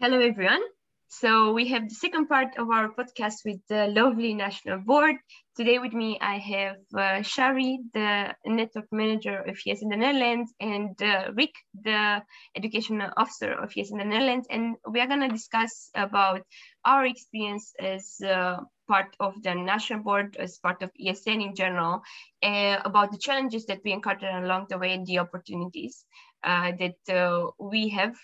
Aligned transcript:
Hello, 0.00 0.20
everyone. 0.20 0.62
So 1.08 1.52
we 1.52 1.66
have 1.68 1.88
the 1.88 1.94
second 1.94 2.28
part 2.28 2.56
of 2.56 2.70
our 2.70 2.88
podcast 2.88 3.44
with 3.44 3.58
the 3.68 3.88
lovely 3.88 4.32
national 4.32 4.78
board. 4.78 5.16
Today 5.56 5.80
with 5.80 5.92
me, 5.92 6.18
I 6.20 6.38
have 6.38 6.76
uh, 6.96 7.22
Shari, 7.22 7.80
the 7.94 8.34
network 8.46 8.86
manager 8.92 9.38
of 9.38 9.56
ESN 9.56 9.82
in 9.82 9.88
the 9.88 9.96
Netherlands, 9.96 10.54
and 10.60 11.02
uh, 11.02 11.32
Rik, 11.34 11.52
the 11.82 12.22
education 12.54 13.00
officer 13.16 13.52
of 13.52 13.72
ESN 13.76 13.92
in 13.92 13.98
the 13.98 14.04
Netherlands. 14.04 14.46
And 14.50 14.76
we 14.88 15.00
are 15.00 15.08
gonna 15.08 15.28
discuss 15.28 15.90
about 15.96 16.42
our 16.84 17.04
experience 17.04 17.72
as 17.80 18.20
uh, 18.24 18.58
part 18.86 19.16
of 19.18 19.42
the 19.42 19.54
national 19.54 20.04
board, 20.04 20.36
as 20.38 20.58
part 20.58 20.82
of 20.82 20.90
ESN 20.94 21.40
in 21.42 21.56
general, 21.56 22.02
uh, 22.44 22.78
about 22.84 23.10
the 23.10 23.18
challenges 23.18 23.66
that 23.66 23.80
we 23.84 23.92
encountered 23.92 24.44
along 24.44 24.66
the 24.68 24.78
way 24.78 24.92
and 24.92 25.04
the 25.06 25.18
opportunities 25.18 26.04
uh, 26.44 26.70
that 26.78 27.14
uh, 27.14 27.50
we 27.58 27.88
have 27.88 28.14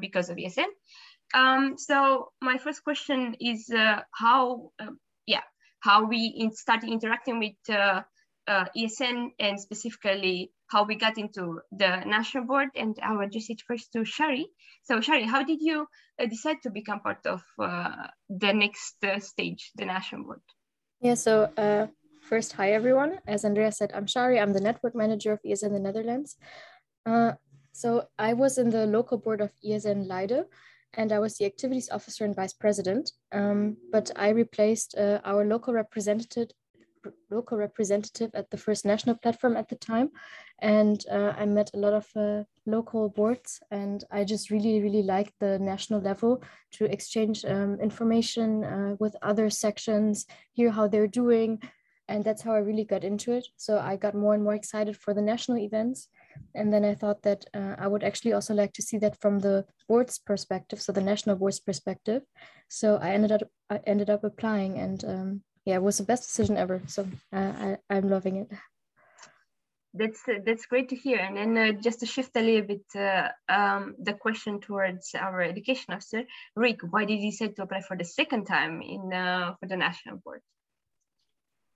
because 0.00 0.30
of 0.30 0.36
ESN. 0.38 0.68
Um, 1.34 1.76
so 1.76 2.32
my 2.40 2.58
first 2.58 2.84
question 2.84 3.36
is 3.40 3.70
uh, 3.70 4.02
how, 4.12 4.70
uh, 4.78 4.92
yeah, 5.26 5.42
how 5.80 6.04
we 6.04 6.34
in 6.38 6.52
started 6.52 6.90
interacting 6.90 7.38
with 7.38 7.58
uh, 7.68 8.02
uh 8.48 8.66
ESN 8.76 9.30
and 9.40 9.58
specifically 9.60 10.52
how 10.68 10.84
we 10.84 10.94
got 10.94 11.18
into 11.18 11.60
the 11.72 12.02
national 12.06 12.44
board. 12.44 12.68
And 12.74 12.96
I 13.02 13.12
will 13.12 13.26
address 13.26 13.50
it 13.50 13.62
first 13.66 13.92
to 13.92 14.04
Shari. 14.04 14.46
So 14.84 15.00
Shari, 15.00 15.24
how 15.24 15.42
did 15.42 15.60
you 15.60 15.86
uh, 16.18 16.26
decide 16.26 16.62
to 16.62 16.70
become 16.70 17.00
part 17.00 17.26
of 17.26 17.42
uh, 17.58 18.08
the 18.28 18.52
next 18.52 19.04
stage, 19.20 19.72
the 19.76 19.84
national 19.84 20.24
board? 20.24 20.40
Yeah, 21.00 21.14
so 21.14 21.50
first, 22.22 22.52
hi 22.52 22.72
everyone. 22.72 23.18
As 23.26 23.44
Andrea 23.44 23.70
said, 23.70 23.92
I'm 23.94 24.06
Shari. 24.06 24.40
I'm 24.40 24.52
the 24.52 24.60
network 24.60 24.94
manager 24.94 25.32
of 25.32 25.40
ESN 25.42 25.72
the 25.72 25.78
Netherlands. 25.78 26.36
so 27.72 28.08
I 28.18 28.32
was 28.32 28.58
in 28.58 28.70
the 28.70 28.86
local 28.86 29.18
board 29.18 29.40
of 29.40 29.50
ESN 29.64 30.08
Leiden 30.08 30.46
and 30.96 31.12
I 31.12 31.18
was 31.18 31.36
the 31.36 31.44
activities 31.44 31.90
officer 31.90 32.24
and 32.24 32.34
vice 32.34 32.52
president. 32.52 33.12
Um, 33.32 33.76
but 33.92 34.10
I 34.16 34.30
replaced 34.30 34.96
uh, 34.96 35.20
our 35.24 35.44
local 35.44 35.74
representative 35.74 36.48
local 37.30 37.56
representative 37.56 38.30
at 38.34 38.50
the 38.50 38.56
first 38.56 38.84
national 38.84 39.14
platform 39.16 39.56
at 39.56 39.68
the 39.68 39.76
time. 39.76 40.10
And 40.60 41.04
uh, 41.10 41.34
i 41.36 41.44
met 41.44 41.70
a 41.74 41.78
lot 41.78 41.92
of 41.92 42.06
uh, 42.16 42.44
local 42.64 43.10
boards 43.10 43.60
and 43.70 44.02
i 44.10 44.24
just 44.24 44.50
really 44.50 44.80
really 44.82 45.02
liked 45.02 45.34
the 45.38 45.58
national 45.58 46.00
level 46.00 46.42
to 46.72 46.86
exchange 46.86 47.44
um, 47.44 47.78
information 47.80 48.64
uh, 48.64 48.96
with 48.98 49.14
other 49.22 49.50
sections 49.50 50.26
hear 50.52 50.70
how 50.70 50.88
they're 50.88 51.06
doing. 51.22 51.62
And 52.08 52.24
that's 52.24 52.42
how 52.42 52.54
i 52.54 52.58
really 52.58 52.84
got 52.84 53.04
into 53.04 53.32
it. 53.32 53.46
So 53.56 53.78
i 53.78 53.96
got 53.96 54.14
more 54.14 54.34
and 54.34 54.42
more 54.42 54.54
excited 54.54 54.96
for 54.96 55.14
the 55.14 55.22
national 55.22 55.58
events 55.58 56.08
and 56.54 56.72
then 56.72 56.84
I 56.84 56.94
thought 56.94 57.22
that 57.22 57.44
uh, 57.54 57.76
I 57.78 57.86
would 57.86 58.02
actually 58.02 58.32
also 58.32 58.54
like 58.54 58.72
to 58.74 58.82
see 58.82 58.98
that 58.98 59.20
from 59.20 59.40
the 59.40 59.64
board's 59.88 60.18
perspective, 60.18 60.80
so 60.80 60.92
the 60.92 61.00
national 61.00 61.36
board's 61.36 61.60
perspective. 61.60 62.22
So 62.68 62.96
I 62.96 63.10
ended 63.10 63.32
up 63.32 63.42
I 63.70 63.80
ended 63.86 64.10
up 64.10 64.24
applying, 64.24 64.78
and 64.78 65.04
um, 65.04 65.42
yeah, 65.64 65.76
it 65.76 65.82
was 65.82 65.98
the 65.98 66.04
best 66.04 66.24
decision 66.24 66.56
ever. 66.56 66.80
So 66.86 67.06
uh, 67.32 67.52
I, 67.66 67.76
I'm 67.90 68.08
loving 68.08 68.36
it. 68.36 68.50
That's 69.94 70.20
uh, 70.28 70.40
that's 70.44 70.66
great 70.66 70.88
to 70.90 70.96
hear. 70.96 71.18
And 71.18 71.36
then 71.36 71.56
uh, 71.56 71.72
just 71.80 72.00
to 72.00 72.06
shift 72.06 72.36
a 72.36 72.42
little 72.42 72.66
bit 72.66 72.84
uh, 72.94 73.28
um, 73.48 73.94
the 73.98 74.12
question 74.12 74.60
towards 74.60 75.14
our 75.14 75.40
education 75.42 75.94
officer, 75.94 76.24
Rik, 76.54 76.80
why 76.90 77.04
did 77.04 77.20
you 77.20 77.30
decide 77.30 77.56
to 77.56 77.62
apply 77.62 77.80
for 77.80 77.96
the 77.96 78.04
second 78.04 78.46
time 78.46 78.82
in 78.82 79.12
uh, 79.12 79.54
for 79.58 79.66
the 79.66 79.76
national 79.76 80.16
board? 80.18 80.40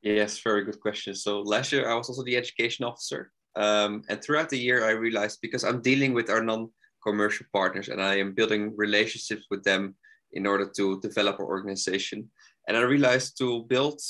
Yes, 0.03 0.39
very 0.39 0.65
good 0.65 0.81
question. 0.81 1.15
So 1.15 1.41
last 1.41 1.73
year 1.73 1.89
I 1.89 1.95
was 1.95 2.09
also 2.09 2.25
the 2.25 2.37
education 2.37 2.85
officer 2.85 3.31
um, 3.57 4.03
and 4.09 4.23
throughout 4.23 4.49
the 4.49 4.59
year, 4.59 4.85
I 4.85 4.91
realized 4.91 5.39
because 5.43 5.65
I'm 5.65 5.83
dealing 5.83 6.13
with 6.15 6.31
our 6.31 6.43
non 6.43 6.71
commercial 7.03 7.47
partners 7.53 7.89
and 7.89 8.01
I 8.01 8.17
am 8.17 8.35
building 8.35 8.75
relationships 8.77 9.47
with 9.51 9.65
them 9.65 9.95
in 10.33 10.47
order 10.47 10.71
to 10.77 11.01
develop 11.01 11.41
our 11.41 11.47
organization. 11.47 12.31
And 12.69 12.77
I 12.77 12.83
realized 12.83 13.39
to 13.39 13.65
build, 13.65 14.01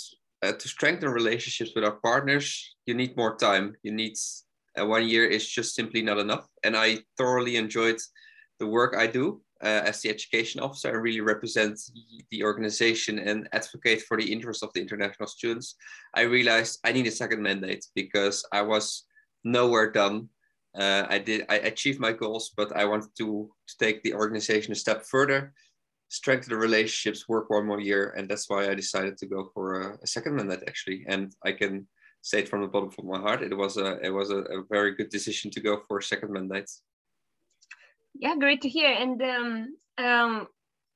uh, 0.43 0.53
to 0.53 0.69
strengthen 0.69 1.09
relationships 1.09 1.73
with 1.75 1.85
our 1.85 1.99
partners, 2.03 2.77
you 2.87 2.95
need 2.95 3.17
more 3.17 3.37
time. 3.37 3.77
You 3.83 3.93
need 3.93 4.17
uh, 4.79 4.87
one 4.87 5.09
year 5.09 5.25
is 5.25 5.49
just 5.49 5.75
simply 5.75 6.03
not 6.03 6.19
enough. 6.19 6.47
And 6.65 6.77
I 6.77 6.99
thoroughly 7.17 7.57
enjoyed 7.57 8.01
the 8.59 8.67
work 8.67 8.95
I 8.97 9.07
do 9.07 9.41
uh, 9.63 9.83
as 9.87 10.03
the 10.03 10.11
education 10.11 10.61
officer 10.61 10.91
and 10.91 11.03
really 11.03 11.21
represent 11.21 11.81
the 12.31 12.43
organization 12.43 13.19
and 13.19 13.49
advocate 13.53 14.03
for 14.03 14.17
the 14.17 14.31
interests 14.31 14.63
of 14.63 14.73
the 14.75 14.81
international 14.81 15.29
students. 15.29 15.77
I 16.15 16.23
realized 16.23 16.81
I 16.85 16.93
need 16.93 17.07
a 17.07 17.11
second 17.11 17.43
mandate 17.43 17.87
because 17.95 18.45
I 18.53 18.63
was 18.63 19.05
nowhere 19.45 19.91
done. 19.91 20.29
Uh, 20.77 21.05
I 21.09 21.19
did 21.19 21.47
I 21.49 21.57
achieved 21.57 21.99
my 21.99 22.13
goals, 22.13 22.53
but 22.57 22.77
I 22.77 22.85
wanted 22.85 23.11
to, 23.19 23.51
to 23.69 23.75
take 23.79 24.03
the 24.03 24.15
organization 24.15 24.73
a 24.73 24.77
step 24.77 25.05
further, 25.05 25.53
strengthen 26.09 26.51
the 26.51 26.59
relationships, 26.59 27.29
work 27.29 27.51
one 27.51 27.67
more 27.67 27.81
year, 27.81 28.15
and 28.17 28.29
that's 28.29 28.49
why 28.49 28.69
I 28.69 28.75
decided 28.75 29.17
to 29.19 29.27
go 29.27 29.51
for 29.53 29.81
a, 29.81 29.99
a 30.03 30.07
second 30.07 30.37
mandate 30.37 30.63
actually. 30.69 31.05
And 31.09 31.35
I 31.45 31.53
can 31.53 31.89
say 32.23 32.41
it 32.41 32.49
from 32.49 32.61
the 32.63 32.69
bottom 32.69 32.91
of 32.97 33.05
my 33.05 33.19
heart, 33.19 33.43
it 33.43 33.57
was 33.57 33.77
a 33.77 33.99
it 34.01 34.11
was 34.11 34.31
a, 34.31 34.39
a 34.39 34.63
very 34.71 34.95
good 34.95 35.11
decision 35.11 35.51
to 35.53 35.61
go 35.61 35.81
for 35.89 35.99
a 35.99 36.03
second 36.03 36.33
mandate. 36.33 36.71
Yeah, 38.15 38.37
great 38.37 38.61
to 38.63 38.69
hear. 38.69 38.91
And 38.91 39.23
um, 39.23 39.77
um, 39.99 40.47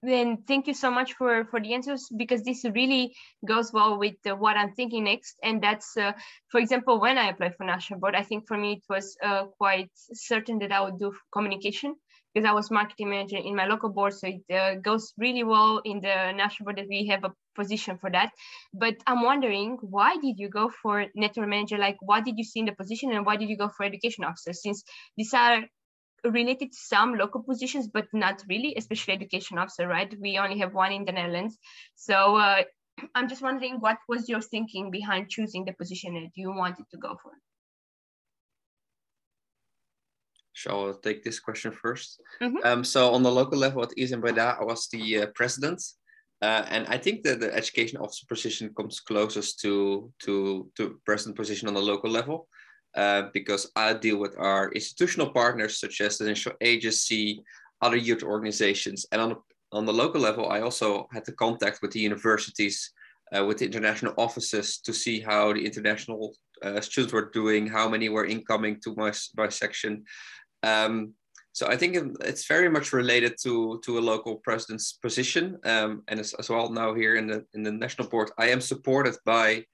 then 0.06 0.38
thank 0.46 0.66
you 0.66 0.74
so 0.74 0.90
much 0.90 1.14
for 1.14 1.44
for 1.50 1.60
the 1.60 1.74
answers 1.74 2.08
because 2.16 2.42
this 2.42 2.64
really 2.74 3.14
goes 3.46 3.72
well 3.72 3.98
with 3.98 4.16
uh, 4.26 4.34
what 4.34 4.56
i'm 4.56 4.72
thinking 4.72 5.04
next. 5.04 5.36
And 5.42 5.62
that's 5.62 5.96
uh, 5.96 6.12
for 6.50 6.60
example 6.60 7.00
when 7.00 7.18
i 7.18 7.28
applied 7.28 7.56
for 7.56 7.64
national 7.64 8.00
board 8.00 8.14
i 8.14 8.22
think 8.22 8.46
for 8.46 8.56
me 8.56 8.72
it 8.74 8.84
was 8.88 9.16
uh, 9.22 9.44
quite 9.58 9.90
certain 10.12 10.58
that 10.60 10.72
i 10.72 10.80
would 10.80 10.98
do 10.98 11.12
communication 11.32 11.94
because 12.32 12.48
i 12.48 12.52
was 12.52 12.70
marketing 12.70 13.10
manager 13.10 13.36
in 13.36 13.54
my 13.54 13.66
local 13.66 13.90
board. 13.90 14.12
So 14.12 14.28
it 14.28 14.54
uh, 14.54 14.74
goes 14.76 15.12
really 15.18 15.44
well 15.44 15.80
in 15.84 16.00
the 16.00 16.32
national 16.32 16.64
board 16.64 16.78
that 16.78 16.88
we 16.88 17.06
have 17.06 17.24
a 17.24 17.32
position 17.54 17.98
for 17.98 18.10
that. 18.10 18.30
But 18.72 18.96
i'm 19.06 19.22
wondering 19.22 19.78
why 19.80 20.16
did 20.16 20.38
you 20.38 20.48
go 20.48 20.70
for 20.82 21.06
network 21.14 21.48
manager? 21.48 21.78
Like 21.78 21.96
what 22.00 22.24
did 22.24 22.36
you 22.38 22.44
see 22.44 22.60
in 22.60 22.66
the 22.66 22.72
position 22.72 23.12
and 23.12 23.24
why 23.24 23.36
did 23.36 23.48
you 23.48 23.56
go 23.56 23.70
for 23.76 23.84
education 23.84 24.24
officer? 24.24 24.52
Since 24.52 24.82
these 25.16 25.32
are 25.34 25.64
related 26.24 26.72
to 26.72 26.78
some 26.78 27.14
local 27.14 27.42
positions, 27.42 27.88
but 27.88 28.06
not 28.12 28.42
really, 28.48 28.74
especially 28.76 29.14
education 29.14 29.58
officer, 29.58 29.86
right? 29.86 30.12
We 30.20 30.38
only 30.38 30.58
have 30.58 30.74
one 30.74 30.92
in 30.92 31.04
the 31.04 31.12
Netherlands. 31.12 31.58
So 31.94 32.36
uh, 32.36 32.62
I'm 33.14 33.28
just 33.28 33.42
wondering 33.42 33.76
what 33.80 33.98
was 34.08 34.28
your 34.28 34.40
thinking 34.40 34.90
behind 34.90 35.28
choosing 35.28 35.64
the 35.64 35.72
position 35.72 36.14
that 36.14 36.30
you 36.34 36.52
wanted 36.52 36.86
to 36.90 36.96
go 36.98 37.16
for? 37.22 37.32
Shall 40.52 40.90
I 40.90 40.92
take 41.02 41.24
this 41.24 41.40
question 41.40 41.72
1st 41.72 42.20
mm 42.40 42.52
-hmm. 42.52 42.64
um, 42.68 42.84
so 42.84 43.00
on 43.12 43.22
the 43.22 43.34
local 43.40 43.58
level 43.58 43.82
at 43.82 43.96
ESN 43.98 44.20
Breda, 44.20 44.56
I 44.60 44.64
was 44.64 44.88
the 44.88 45.04
uh, 45.22 45.26
president. 45.34 45.80
Uh, 46.44 46.64
and 46.74 46.86
I 46.94 46.98
think 46.98 47.22
that 47.24 47.40
the 47.40 47.50
education 47.60 48.00
officer 48.00 48.26
position 48.28 48.74
comes 48.74 49.00
closest 49.00 49.60
to, 49.60 50.12
to, 50.24 50.34
to 50.76 51.00
president 51.04 51.36
position 51.36 51.68
on 51.68 51.74
the 51.74 51.90
local 51.92 52.10
level. 52.10 52.48
Uh, 52.96 53.24
because 53.32 53.70
I 53.74 53.92
deal 53.92 54.18
with 54.18 54.38
our 54.38 54.70
institutional 54.70 55.30
partners 55.30 55.80
such 55.80 56.00
as 56.00 56.16
the 56.16 56.26
National 56.26 56.54
Agency, 56.60 57.42
other 57.82 57.96
youth 57.96 58.22
organizations, 58.22 59.04
and 59.10 59.20
on 59.20 59.28
the, 59.30 59.36
on 59.72 59.84
the 59.84 59.92
local 59.92 60.20
level, 60.20 60.48
I 60.48 60.60
also 60.60 61.08
had 61.12 61.24
the 61.24 61.32
contact 61.32 61.82
with 61.82 61.90
the 61.90 61.98
universities, 61.98 62.92
uh, 63.36 63.44
with 63.44 63.58
the 63.58 63.66
international 63.66 64.14
offices 64.16 64.78
to 64.78 64.92
see 64.92 65.18
how 65.18 65.52
the 65.52 65.64
international 65.64 66.36
uh, 66.62 66.80
students 66.80 67.12
were 67.12 67.30
doing, 67.32 67.66
how 67.66 67.88
many 67.88 68.08
were 68.08 68.26
incoming 68.26 68.80
to 68.84 68.94
my, 68.94 69.12
my 69.36 69.48
section. 69.48 70.04
Um, 70.62 71.14
so 71.52 71.66
I 71.68 71.76
think 71.76 71.96
it's 72.20 72.46
very 72.46 72.68
much 72.68 72.92
related 72.92 73.34
to, 73.42 73.80
to 73.84 73.98
a 73.98 74.00
local 74.00 74.36
president's 74.36 74.92
position. 74.92 75.58
Um, 75.64 76.02
and 76.08 76.18
as, 76.20 76.34
as, 76.34 76.48
well 76.48 76.68
now 76.70 76.94
here 76.94 77.14
in 77.16 77.26
the, 77.28 77.44
in 77.54 77.62
the 77.62 77.70
national 77.70 78.08
board, 78.08 78.30
I 78.38 78.48
am 78.48 78.60
supported 78.60 79.16
by 79.24 79.64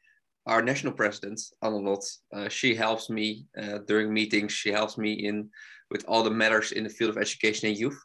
our 0.51 0.61
national 0.61 0.93
president, 0.93 1.41
Annelot, 1.63 2.05
uh, 2.35 2.49
she 2.49 2.75
helps 2.75 3.09
me 3.09 3.47
uh, 3.57 3.79
during 3.87 4.13
meetings. 4.13 4.53
She 4.53 4.73
helps 4.73 4.99
me 4.99 5.13
in 5.13 5.49
with 5.93 6.05
all 6.09 6.25
the 6.25 6.31
matters 6.31 6.73
in 6.73 6.83
the 6.83 6.91
field 6.91 7.11
of 7.11 7.19
education 7.19 7.69
and 7.69 7.79
youth. 7.79 7.99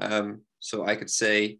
Um, 0.00 0.42
so 0.60 0.86
I 0.86 0.94
could 0.94 1.10
say, 1.10 1.58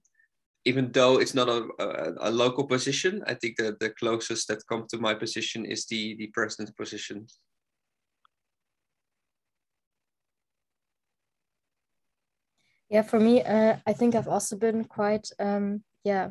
even 0.64 0.92
though 0.92 1.18
it's 1.18 1.34
not 1.34 1.48
a, 1.48 1.68
a, 1.80 2.28
a, 2.28 2.30
local 2.30 2.64
position, 2.64 3.24
I 3.26 3.34
think 3.34 3.56
that 3.56 3.80
the 3.80 3.90
closest 3.90 4.46
that 4.48 4.66
come 4.68 4.86
to 4.90 4.98
my 4.98 5.14
position 5.14 5.64
is 5.64 5.86
the, 5.86 6.14
the 6.16 6.28
president 6.28 6.76
position. 6.76 7.26
Yeah, 12.88 13.02
for 13.02 13.18
me, 13.18 13.42
uh, 13.42 13.76
I 13.86 13.92
think 13.92 14.14
I've 14.14 14.28
also 14.28 14.56
been 14.56 14.84
quite, 14.84 15.28
um, 15.40 15.82
yeah, 16.04 16.30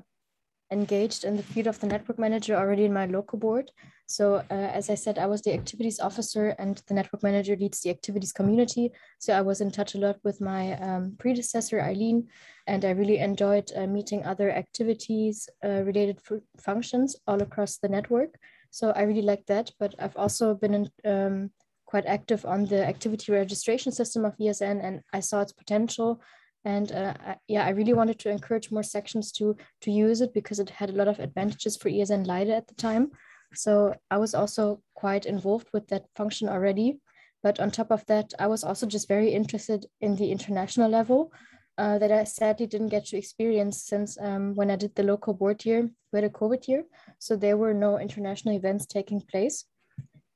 engaged 0.71 1.23
in 1.23 1.35
the 1.35 1.43
field 1.43 1.67
of 1.67 1.79
the 1.79 1.87
network 1.87 2.19
manager 2.19 2.55
already 2.55 2.85
in 2.85 2.93
my 2.93 3.05
local 3.05 3.39
board. 3.39 3.71
So 4.05 4.35
uh, 4.35 4.53
as 4.53 4.89
I 4.89 4.95
said, 4.95 5.19
I 5.19 5.27
was 5.27 5.41
the 5.41 5.53
activities 5.53 5.99
officer 5.99 6.55
and 6.57 6.81
the 6.87 6.93
network 6.93 7.21
manager 7.21 7.55
leads 7.55 7.81
the 7.81 7.91
activities 7.91 8.31
community. 8.31 8.91
So 9.19 9.33
I 9.33 9.41
was 9.41 9.61
in 9.61 9.71
touch 9.71 9.93
a 9.93 9.99
lot 9.99 10.17
with 10.23 10.41
my 10.41 10.73
um, 10.79 11.15
predecessor, 11.19 11.79
Eileen, 11.79 12.27
and 12.65 12.85
I 12.85 12.91
really 12.91 13.19
enjoyed 13.19 13.71
uh, 13.75 13.85
meeting 13.85 14.25
other 14.25 14.51
activities 14.51 15.47
uh, 15.63 15.83
related 15.83 16.19
functions 16.59 17.15
all 17.27 17.41
across 17.41 17.77
the 17.77 17.89
network. 17.89 18.39
So 18.71 18.91
I 18.91 19.03
really 19.03 19.21
like 19.21 19.45
that, 19.45 19.71
but 19.79 19.93
I've 19.99 20.17
also 20.17 20.55
been 20.55 20.73
in, 20.73 20.89
um, 21.05 21.51
quite 21.85 22.05
active 22.05 22.45
on 22.45 22.65
the 22.65 22.85
activity 22.85 23.31
registration 23.31 23.91
system 23.91 24.23
of 24.23 24.37
ESN 24.37 24.83
and 24.83 25.01
I 25.11 25.21
saw 25.21 25.41
its 25.41 25.51
potential 25.51 26.21
And 26.65 26.91
uh, 26.91 27.13
I, 27.25 27.35
yeah, 27.47 27.65
I 27.65 27.69
really 27.69 27.93
wanted 27.93 28.19
to 28.19 28.29
encourage 28.29 28.71
more 28.71 28.83
sections 28.83 29.31
to 29.33 29.55
to 29.81 29.91
use 29.91 30.21
it 30.21 30.33
because 30.33 30.59
it 30.59 30.69
had 30.69 30.89
a 30.89 30.93
lot 30.93 31.07
of 31.07 31.19
advantages 31.19 31.77
for 31.77 31.89
ESN 31.89 32.27
Leiden 32.27 32.53
at 32.53 32.67
the 32.67 32.75
time. 32.75 33.11
So 33.53 33.95
I 34.11 34.17
was 34.17 34.35
also 34.35 34.81
quite 34.93 35.25
involved 35.25 35.69
with 35.73 35.87
that 35.87 36.05
function 36.15 36.49
already. 36.49 36.99
But 37.41 37.59
on 37.59 37.71
top 37.71 37.91
of 37.91 38.05
that, 38.07 38.33
I 38.37 38.47
was 38.47 38.63
also 38.63 38.85
just 38.85 39.07
very 39.07 39.29
interested 39.29 39.85
in 40.01 40.15
the 40.15 40.31
international 40.31 40.89
level 40.89 41.31
uh, 41.79 41.97
that 41.97 42.11
I 42.11 42.25
sadly 42.25 42.67
didn't 42.67 42.89
get 42.89 43.05
to 43.05 43.17
experience 43.17 43.81
since 43.81 44.17
um, 44.19 44.53
when 44.53 44.69
I 44.69 44.75
did 44.75 44.93
the 44.95 45.03
local 45.03 45.33
board 45.33 45.65
year, 45.65 45.89
we 46.11 46.17
had 46.17 46.25
a 46.25 46.29
COVID 46.29 46.67
year. 46.67 46.83
So 47.19 47.37
there 47.37 47.55
were 47.55 47.73
no 47.73 47.97
international 47.97 48.55
events 48.55 48.85
taking 48.85 49.21
place. 49.21 49.63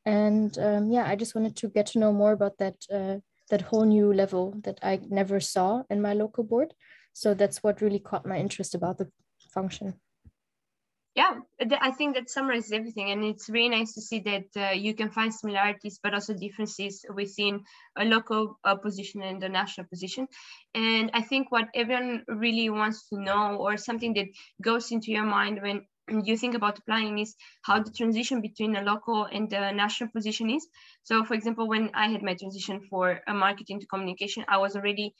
And 0.05 0.57
um, 0.57 0.89
yeah, 0.89 1.05
I 1.05 1.17
just 1.17 1.35
wanted 1.35 1.57
to 1.57 1.67
get 1.67 1.87
to 1.87 1.99
know 1.99 2.13
more 2.13 2.31
about 2.31 2.57
that, 2.59 2.75
uh, 2.89 3.17
that 3.53 3.69
whole 3.69 3.85
new 3.85 4.11
level 4.11 4.55
that 4.63 4.79
I 4.81 4.99
never 5.09 5.39
saw 5.39 5.83
in 5.87 6.01
my 6.01 6.13
local 6.13 6.43
board. 6.43 6.73
So 7.13 7.35
that's 7.35 7.61
what 7.61 7.81
really 7.81 7.99
caught 7.99 8.25
my 8.25 8.39
interest 8.39 8.73
about 8.73 8.97
the 8.97 9.07
function. 9.53 9.93
Yeah 11.15 11.33
i 11.87 11.91
think 11.91 12.15
that 12.15 12.29
summarizes 12.29 12.71
everything. 12.71 13.11
And 13.11 13.23
it's 13.23 13.47
really 13.55 13.69
nice 13.77 13.93
to 13.93 14.01
see 14.01 14.19
that 14.31 14.47
uh, 14.65 14.73
you 14.85 14.93
can 14.99 15.09
find 15.17 15.31
similarities 15.31 15.99
but 16.03 16.13
also 16.15 16.33
differences 16.33 17.05
within 17.19 17.53
a 18.03 18.05
local 18.15 18.59
uh, 18.63 18.75
position 18.75 19.21
and 19.21 19.39
the 19.39 19.49
national 19.49 19.85
position. 19.93 20.27
And 20.73 21.11
i 21.13 21.21
think 21.29 21.51
what 21.51 21.67
everyone 21.81 22.23
really 22.27 22.69
wants 22.79 23.07
to 23.09 23.15
know 23.27 23.43
or 23.65 23.77
something 23.77 24.13
that 24.17 24.29
goes 24.69 24.91
into 24.91 25.11
your 25.11 25.27
mind 25.37 25.61
when 25.61 25.85
you 26.25 26.37
think 26.37 26.55
about 26.55 26.79
applying 26.79 27.19
is 27.19 27.35
how 27.63 27.81
the 27.81 27.91
transition 27.91 28.41
between 28.41 28.75
a 28.75 28.81
local 28.83 29.25
and 29.25 29.49
the 29.49 29.71
national 29.71 30.09
position 30.11 30.49
is 30.49 30.67
so 31.03 31.23
for 31.23 31.33
example 31.33 31.67
when 31.67 31.89
i 31.93 32.07
had 32.07 32.21
my 32.23 32.33
transition 32.35 32.81
for 32.89 33.21
a 33.27 33.33
marketing 33.33 33.79
to 33.79 33.87
communication 33.87 34.45
i 34.47 34.57
was 34.57 34.75
already 34.75 35.13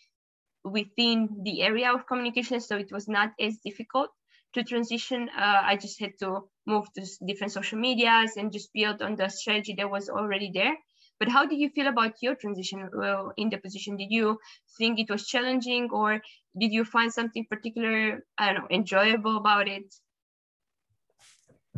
within 0.66 1.30
the 1.44 1.62
area 1.62 1.94
of 1.94 2.08
communication 2.08 2.60
so 2.60 2.78
it 2.78 2.92
was 2.92 3.08
not 3.08 3.32
as 3.40 3.58
difficult 3.66 4.10
to 4.54 4.64
transition, 4.64 5.30
uh, 5.36 5.62
I 5.64 5.78
just 5.78 6.00
had 6.00 6.12
to 6.20 6.42
move 6.68 6.86
to 6.94 7.06
different 7.26 7.54
social 7.54 7.80
medias 7.80 8.38
and 8.38 8.52
just 8.52 8.72
build 8.74 9.02
on 9.02 9.16
the 9.16 9.30
strategy 9.30 9.74
that 9.78 9.90
was 9.90 10.10
already 10.10 10.52
there. 10.54 10.76
But 11.20 11.30
how 11.30 11.46
did 11.46 11.60
you 11.60 11.70
feel 11.70 11.88
about 11.88 12.14
your 12.22 12.36
transition 12.36 12.90
well, 12.96 13.34
in 13.38 13.50
the 13.50 13.58
position? 13.58 13.98
Did 13.98 14.12
you 14.12 14.38
think 14.78 15.00
it 15.00 15.10
was 15.10 15.28
challenging 15.28 15.90
or 15.92 16.22
did 16.60 16.72
you 16.72 16.86
find 16.86 17.12
something 17.12 17.46
particular, 17.50 18.24
I 18.38 18.54
don't 18.54 18.62
know, 18.62 18.68
enjoyable 18.70 19.38
about 19.38 19.68
it? 19.68 19.94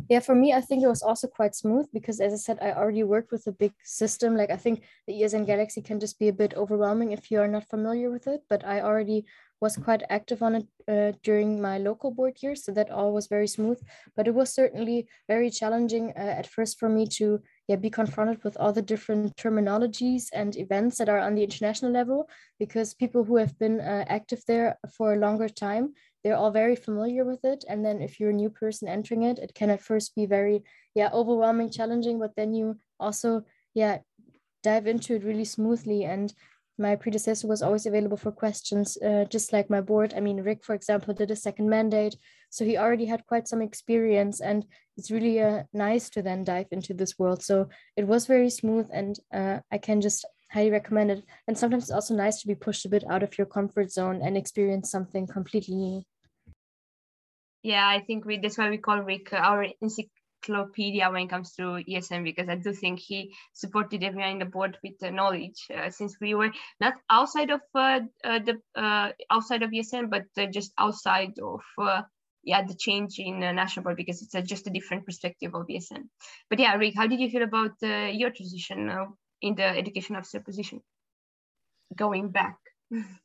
Yeah, 0.08 0.20
for 0.20 0.34
me, 0.34 0.52
I 0.52 0.60
think 0.60 0.82
it 0.82 0.88
was 0.88 1.02
also 1.02 1.26
quite 1.26 1.54
smooth 1.54 1.86
because, 1.92 2.20
as 2.20 2.32
I 2.32 2.36
said, 2.36 2.58
I 2.62 2.72
already 2.72 3.02
worked 3.02 3.32
with 3.32 3.46
a 3.46 3.52
big 3.52 3.72
system. 3.82 4.36
Like, 4.36 4.50
I 4.50 4.56
think 4.56 4.82
the 5.06 5.14
ESN 5.14 5.46
Galaxy 5.46 5.82
can 5.82 5.98
just 5.98 6.18
be 6.18 6.28
a 6.28 6.32
bit 6.32 6.54
overwhelming 6.54 7.10
if 7.12 7.30
you 7.30 7.40
are 7.40 7.48
not 7.48 7.68
familiar 7.68 8.10
with 8.10 8.26
it. 8.28 8.42
But 8.48 8.64
I 8.64 8.80
already 8.82 9.24
was 9.60 9.76
quite 9.76 10.02
active 10.10 10.42
on 10.42 10.54
it 10.54 10.66
uh, 10.86 11.12
during 11.22 11.60
my 11.60 11.78
local 11.78 12.10
board 12.10 12.36
years, 12.42 12.64
so 12.64 12.72
that 12.72 12.90
all 12.90 13.12
was 13.12 13.26
very 13.26 13.48
smooth. 13.48 13.80
But 14.14 14.28
it 14.28 14.34
was 14.34 14.54
certainly 14.54 15.08
very 15.28 15.50
challenging 15.50 16.12
uh, 16.16 16.20
at 16.20 16.46
first 16.46 16.78
for 16.78 16.88
me 16.88 17.06
to 17.18 17.40
yeah, 17.66 17.76
be 17.76 17.90
confronted 17.90 18.44
with 18.44 18.56
all 18.60 18.72
the 18.72 18.82
different 18.82 19.34
terminologies 19.36 20.26
and 20.32 20.56
events 20.56 20.98
that 20.98 21.08
are 21.08 21.18
on 21.18 21.34
the 21.34 21.42
international 21.42 21.90
level, 21.90 22.28
because 22.58 22.94
people 22.94 23.24
who 23.24 23.36
have 23.36 23.58
been 23.58 23.80
uh, 23.80 24.04
active 24.08 24.42
there 24.46 24.78
for 24.96 25.14
a 25.14 25.18
longer 25.18 25.48
time, 25.48 25.94
they're 26.26 26.36
all 26.36 26.50
very 26.50 26.74
familiar 26.74 27.24
with 27.24 27.44
it. 27.44 27.64
And 27.68 27.86
then 27.86 28.02
if 28.02 28.18
you're 28.18 28.30
a 28.30 28.42
new 28.42 28.50
person 28.50 28.88
entering 28.88 29.22
it, 29.22 29.38
it 29.38 29.54
can 29.54 29.70
at 29.70 29.80
first 29.80 30.16
be 30.16 30.26
very 30.26 30.64
yeah 30.92 31.08
overwhelming, 31.12 31.70
challenging, 31.70 32.18
but 32.18 32.34
then 32.36 32.52
you 32.52 32.80
also 32.98 33.44
yeah 33.74 33.98
dive 34.64 34.88
into 34.88 35.14
it 35.14 35.22
really 35.22 35.44
smoothly 35.44 36.02
and 36.02 36.34
my 36.78 36.96
predecessor 36.96 37.46
was 37.46 37.62
always 37.62 37.86
available 37.86 38.16
for 38.16 38.32
questions, 38.32 38.98
uh, 38.98 39.24
just 39.30 39.52
like 39.52 39.70
my 39.70 39.80
board. 39.80 40.12
I 40.16 40.20
mean, 40.20 40.42
Rik, 40.42 40.64
for 40.64 40.74
example, 40.74 41.14
did 41.14 41.30
a 41.30 41.36
second 41.36 41.70
mandate. 41.70 42.16
So 42.50 42.64
he 42.64 42.76
already 42.76 43.06
had 43.06 43.24
quite 43.26 43.48
some 43.48 43.62
experience, 43.62 44.40
and 44.40 44.66
it's 44.96 45.10
really 45.10 45.40
uh, 45.40 45.62
nice 45.72 46.10
to 46.10 46.22
then 46.22 46.44
dive 46.44 46.66
into 46.72 46.92
this 46.92 47.18
world. 47.18 47.42
So 47.42 47.68
it 47.96 48.06
was 48.06 48.26
very 48.26 48.50
smooth, 48.50 48.88
and 48.92 49.18
uh, 49.32 49.60
I 49.72 49.78
can 49.78 50.02
just 50.02 50.26
highly 50.50 50.70
recommend 50.70 51.10
it. 51.10 51.24
And 51.48 51.56
sometimes 51.56 51.84
it's 51.84 51.92
also 51.92 52.14
nice 52.14 52.40
to 52.40 52.46
be 52.46 52.54
pushed 52.54 52.84
a 52.84 52.90
bit 52.90 53.04
out 53.10 53.22
of 53.22 53.36
your 53.38 53.46
comfort 53.46 53.90
zone 53.90 54.20
and 54.22 54.36
experience 54.36 54.90
something 54.90 55.26
completely 55.26 55.74
new. 55.74 56.02
Yeah, 57.70 57.86
I 57.86 58.00
think 58.00 58.24
we, 58.24 58.38
that's 58.38 58.58
why 58.58 58.70
we 58.70 58.78
call 58.78 59.00
Rik 59.00 59.32
our 59.32 59.66
encyclopedia 59.82 61.10
when 61.10 61.22
it 61.24 61.30
comes 61.30 61.52
to 61.54 61.82
ESN 61.88 62.22
because 62.22 62.48
I 62.48 62.54
do 62.56 62.72
think 62.72 63.00
he 63.00 63.34
supported 63.52 64.04
everyone 64.04 64.30
in 64.34 64.38
the 64.38 64.44
board 64.56 64.78
with 64.84 64.96
the 65.00 65.10
knowledge 65.10 65.66
uh, 65.76 65.90
since 65.90 66.16
we 66.20 66.34
were 66.34 66.52
not 66.80 66.94
outside 67.10 67.50
of 67.50 67.60
uh, 67.74 68.00
uh, 68.22 68.38
the 68.48 68.54
uh, 68.80 69.10
outside 69.30 69.62
of 69.64 69.72
ESN 69.72 70.08
but 70.10 70.26
uh, 70.38 70.46
just 70.46 70.72
outside 70.78 71.32
of 71.42 71.60
uh, 71.78 72.02
yeah 72.44 72.62
the 72.62 72.76
change 72.86 73.18
in 73.18 73.40
national 73.40 73.82
board 73.84 73.96
because 73.96 74.22
it's 74.22 74.48
just 74.48 74.68
a 74.68 74.76
different 74.78 75.04
perspective 75.04 75.52
of 75.54 75.66
ESN. 75.68 76.08
But 76.48 76.60
yeah, 76.60 76.74
Rik, 76.76 76.94
how 76.96 77.08
did 77.08 77.20
you 77.20 77.30
feel 77.30 77.42
about 77.42 77.72
your 77.82 78.30
transition 78.30 78.88
in 79.42 79.54
the 79.56 79.64
education 79.66 80.14
officer 80.16 80.40
position? 80.40 80.80
Going 81.96 82.30
back. 82.30 82.58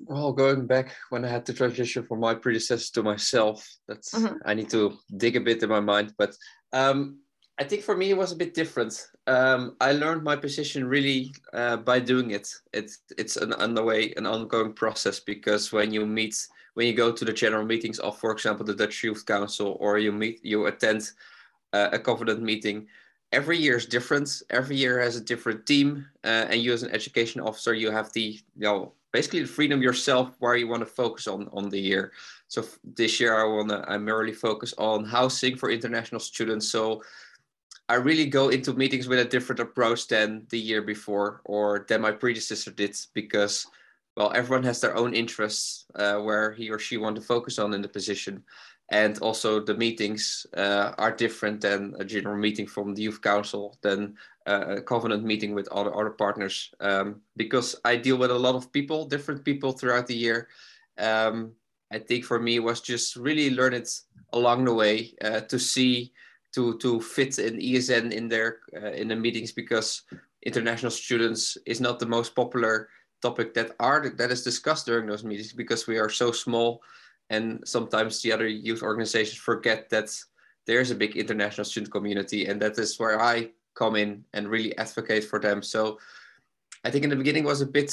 Well, 0.06 0.34
going 0.34 0.66
back 0.66 0.96
when 1.10 1.24
I 1.24 1.30
had 1.30 1.46
to 1.48 1.54
transition 1.54 2.04
from 2.04 2.20
my 2.20 2.34
predecessor 2.34 2.94
to 2.94 3.04
myself, 3.04 3.68
that's 3.88 4.14
mm-hmm. 4.14 4.36
I 4.46 4.54
need 4.54 4.70
to 4.72 4.98
dig 5.18 5.36
a 5.36 5.42
bit 5.42 5.64
in 5.64 5.70
my 5.70 5.80
mind. 5.80 6.14
But 6.18 6.36
um, 6.74 7.20
I 7.60 7.64
think 7.64 7.84
for 7.84 7.96
me 7.96 8.10
it 8.10 8.18
was 8.18 8.32
a 8.32 8.36
bit 8.36 8.54
different. 8.54 9.08
Um, 9.28 9.76
I 9.80 9.92
learned 9.92 10.24
my 10.24 10.36
position 10.36 10.86
really 10.86 11.32
uh, 11.54 11.78
by 11.78 12.00
doing 12.00 12.32
it. 12.32 12.50
It's 12.74 13.04
it's 13.18 13.38
an 13.38 13.54
underway, 13.54 14.14
an 14.18 14.26
ongoing 14.26 14.74
process 14.74 15.20
because 15.20 15.72
when 15.72 15.94
you 15.94 16.06
meet, 16.06 16.36
when 16.74 16.88
you 16.88 16.94
go 16.94 17.12
to 17.12 17.26
the 17.26 17.34
general 17.34 17.66
meetings 17.66 18.00
of, 18.00 18.18
for 18.18 18.32
example, 18.32 18.66
the 18.66 18.76
Dutch 18.76 19.04
Youth 19.04 19.26
Council, 19.26 19.78
or 19.80 20.00
you 20.00 20.12
meet, 20.12 20.40
you 20.44 20.66
attend 20.66 21.12
uh, 21.74 21.90
a 21.92 22.00
covenant 22.00 22.42
meeting. 22.42 22.88
Every 23.32 23.58
year 23.58 23.78
is 23.78 23.86
different. 23.86 24.42
Every 24.50 24.76
year 24.76 25.00
has 25.00 25.16
a 25.16 25.24
different 25.24 25.66
team, 25.66 26.06
uh, 26.24 26.48
and 26.50 26.62
you 26.62 26.74
as 26.74 26.84
an 26.84 26.92
education 26.92 27.42
officer, 27.42 27.74
you 27.74 27.92
have 27.92 28.12
the 28.14 28.40
you 28.58 28.66
know 28.68 28.94
basically 29.12 29.42
the 29.42 29.48
freedom 29.48 29.82
yourself 29.82 30.36
where 30.40 30.56
you 30.56 30.68
want 30.68 30.82
to 30.82 30.86
focus 30.86 31.28
on 31.28 31.50
on 31.52 31.70
the 31.70 31.80
year. 31.80 32.12
So 32.48 32.64
this 32.84 33.20
year 33.20 33.40
I 33.40 33.44
want 33.44 33.70
to 33.70 33.84
I 33.90 33.98
merely 33.98 34.34
focus 34.34 34.74
on 34.78 35.06
housing 35.06 35.58
for 35.58 35.70
international 35.72 36.20
students. 36.20 36.70
So 36.70 37.02
I 37.90 37.96
really 37.96 38.26
go 38.26 38.50
into 38.50 38.74
meetings 38.74 39.08
with 39.08 39.20
a 39.20 39.26
different 39.26 39.60
approach 39.60 40.08
than 40.08 40.46
the 40.50 40.60
year 40.60 40.82
before 40.82 41.42
or 41.44 41.86
than 41.90 42.02
my 42.02 42.12
predecessor 42.12 42.72
did 42.72 42.96
because 43.14 43.68
well 44.16 44.32
everyone 44.34 44.64
has 44.64 44.80
their 44.80 44.96
own 44.96 45.14
interests 45.14 45.86
uh, 45.96 46.18
where 46.18 46.54
he 46.54 46.70
or 46.70 46.80
she 46.80 46.98
want 46.98 47.16
to 47.18 47.22
focus 47.22 47.60
on 47.60 47.74
in 47.74 47.82
the 47.82 47.90
position 47.90 48.44
and 48.92 49.18
also 49.20 49.60
the 49.60 49.74
meetings 49.74 50.46
uh, 50.58 50.92
are 50.98 51.16
different 51.16 51.62
than 51.62 51.96
a 51.98 52.06
general 52.06 52.38
meeting 52.38 52.68
from 52.68 52.94
the 52.94 53.02
youth 53.02 53.22
council 53.22 53.78
than 53.82 54.16
uh, 54.46 54.76
a 54.78 54.82
covenant 54.82 55.24
meeting 55.24 55.56
with 55.56 55.68
other 55.70 55.96
other 55.96 56.12
partners 56.12 56.72
um, 56.82 57.22
because 57.38 57.76
I 57.86 57.96
deal 57.96 58.18
with 58.18 58.32
a 58.32 58.38
lot 58.38 58.56
of 58.56 58.72
people, 58.72 59.06
different 59.06 59.46
people 59.46 59.72
throughout 59.72 60.08
the 60.08 60.16
year. 60.16 60.50
Um, 60.98 61.54
I 61.92 62.00
think 62.00 62.26
for 62.26 62.40
me 62.40 62.60
was 62.60 62.82
just 62.82 63.16
really 63.16 63.50
learn 63.50 63.74
it 63.74 63.90
along 64.34 64.66
the 64.66 64.74
way 64.74 65.14
uh, 65.24 65.42
to 65.42 65.58
see 65.58 66.12
to 66.54 66.78
to 66.80 67.00
fit 67.00 67.40
in 67.40 67.60
ESN 67.60 68.12
in 68.12 68.28
their 68.28 68.60
uh, 68.76 68.92
in 68.92 69.08
the 69.08 69.16
meetings 69.16 69.54
because 69.54 70.04
international 70.44 70.92
students 70.92 71.58
is 71.66 71.80
not 71.80 72.00
the 72.00 72.06
most 72.06 72.36
popular 72.36 72.90
topic 73.22 73.54
that 73.54 73.72
are 73.80 74.10
that 74.10 74.32
is 74.32 74.44
discussed 74.44 74.86
during 74.86 75.08
those 75.08 75.24
meetings 75.24 75.54
because 75.54 75.88
we 75.88 75.98
are 75.98 76.10
so 76.10 76.32
small 76.32 76.82
and 77.32 77.64
sometimes 77.66 78.22
the 78.22 78.32
other 78.32 78.48
youth 78.48 78.84
organizations 78.84 79.40
forget 79.40 79.90
that 79.90 80.10
there's 80.68 80.92
a 80.92 80.96
big 80.96 81.16
international 81.16 81.66
student 81.66 81.92
community 81.92 82.46
and 82.46 82.62
that 82.62 82.78
is 82.78 83.00
where 83.00 83.20
i 83.20 83.50
come 83.74 83.96
in 83.96 84.24
and 84.34 84.50
really 84.50 84.78
advocate 84.78 85.24
for 85.24 85.40
them. 85.40 85.64
So 85.64 85.98
i 86.86 86.92
think 86.92 87.04
in 87.04 87.10
the 87.10 87.16
beginning 87.24 87.46
was 87.46 87.62
a 87.62 87.66
bit 87.66 87.92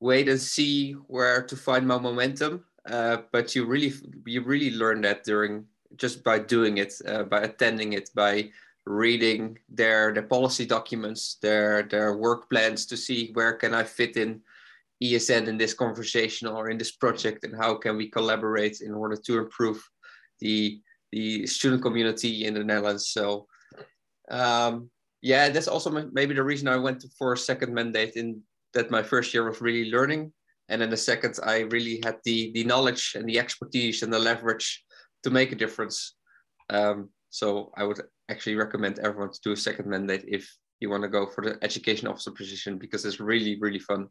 wait 0.00 0.28
and 0.28 0.40
see 0.40 0.92
where 1.08 1.42
to 1.42 1.56
find 1.56 1.88
my 1.88 1.98
momentum 1.98 2.64
uh, 2.90 3.18
but 3.32 3.54
you 3.54 3.64
really 3.64 3.92
you 4.26 4.42
really 4.42 4.72
learn 4.72 5.00
that 5.00 5.24
during 5.24 5.64
just 5.96 6.22
by 6.22 6.38
doing 6.38 6.78
it 6.78 6.92
uh, 7.08 7.22
by 7.22 7.40
attending 7.40 7.94
it 7.94 8.10
by 8.14 8.50
reading 8.84 9.56
their 9.70 10.12
their 10.12 10.28
policy 10.36 10.66
documents 10.66 11.38
their 11.40 11.84
their 11.84 12.18
work 12.18 12.50
plans 12.50 12.84
to 12.84 12.96
see 12.96 13.30
where 13.32 13.54
can 13.54 13.72
i 13.72 13.82
fit 13.82 14.16
in 14.18 14.42
ESN 15.02 15.48
in 15.48 15.58
this 15.58 15.74
conversation 15.74 16.48
or 16.48 16.70
in 16.70 16.78
this 16.78 16.92
project 16.92 17.44
and 17.44 17.54
how 17.56 17.74
can 17.74 17.96
we 17.96 18.08
collaborate 18.08 18.80
in 18.80 18.94
order 18.94 19.16
to 19.16 19.38
improve 19.38 19.82
the 20.40 20.80
the 21.12 21.46
student 21.46 21.80
community 21.80 22.44
in 22.44 22.54
the 22.54 22.64
Netherlands. 22.64 23.08
So 23.08 23.46
um, 24.30 24.90
yeah, 25.22 25.48
that's 25.48 25.68
also 25.68 25.90
maybe 26.12 26.34
the 26.34 26.42
reason 26.42 26.68
I 26.68 26.76
went 26.76 27.04
for 27.16 27.32
a 27.32 27.38
second 27.38 27.72
mandate 27.72 28.16
in 28.16 28.40
that 28.74 28.90
my 28.90 29.02
first 29.02 29.32
year 29.32 29.48
was 29.48 29.60
really 29.60 29.90
learning. 29.90 30.32
And 30.68 30.82
then 30.82 30.90
the 30.90 30.96
second, 30.96 31.38
I 31.44 31.60
really 31.60 32.00
had 32.04 32.16
the, 32.24 32.50
the 32.52 32.64
knowledge 32.64 33.14
and 33.14 33.28
the 33.28 33.38
expertise 33.38 34.02
and 34.02 34.12
the 34.12 34.18
leverage 34.18 34.84
to 35.22 35.30
make 35.30 35.52
a 35.52 35.56
difference. 35.56 36.16
Um, 36.70 37.10
so 37.30 37.70
I 37.76 37.84
would 37.84 38.00
actually 38.28 38.56
recommend 38.56 38.98
everyone 38.98 39.32
to 39.32 39.40
do 39.42 39.52
a 39.52 39.56
second 39.56 39.86
mandate 39.88 40.24
if 40.26 40.50
you 40.80 40.90
want 40.90 41.02
to 41.04 41.08
go 41.08 41.26
for 41.26 41.44
the 41.44 41.58
education 41.62 42.08
officer 42.08 42.30
position 42.30 42.78
because 42.78 43.04
it's 43.04 43.20
really, 43.20 43.58
really 43.60 43.78
fun 43.78 44.08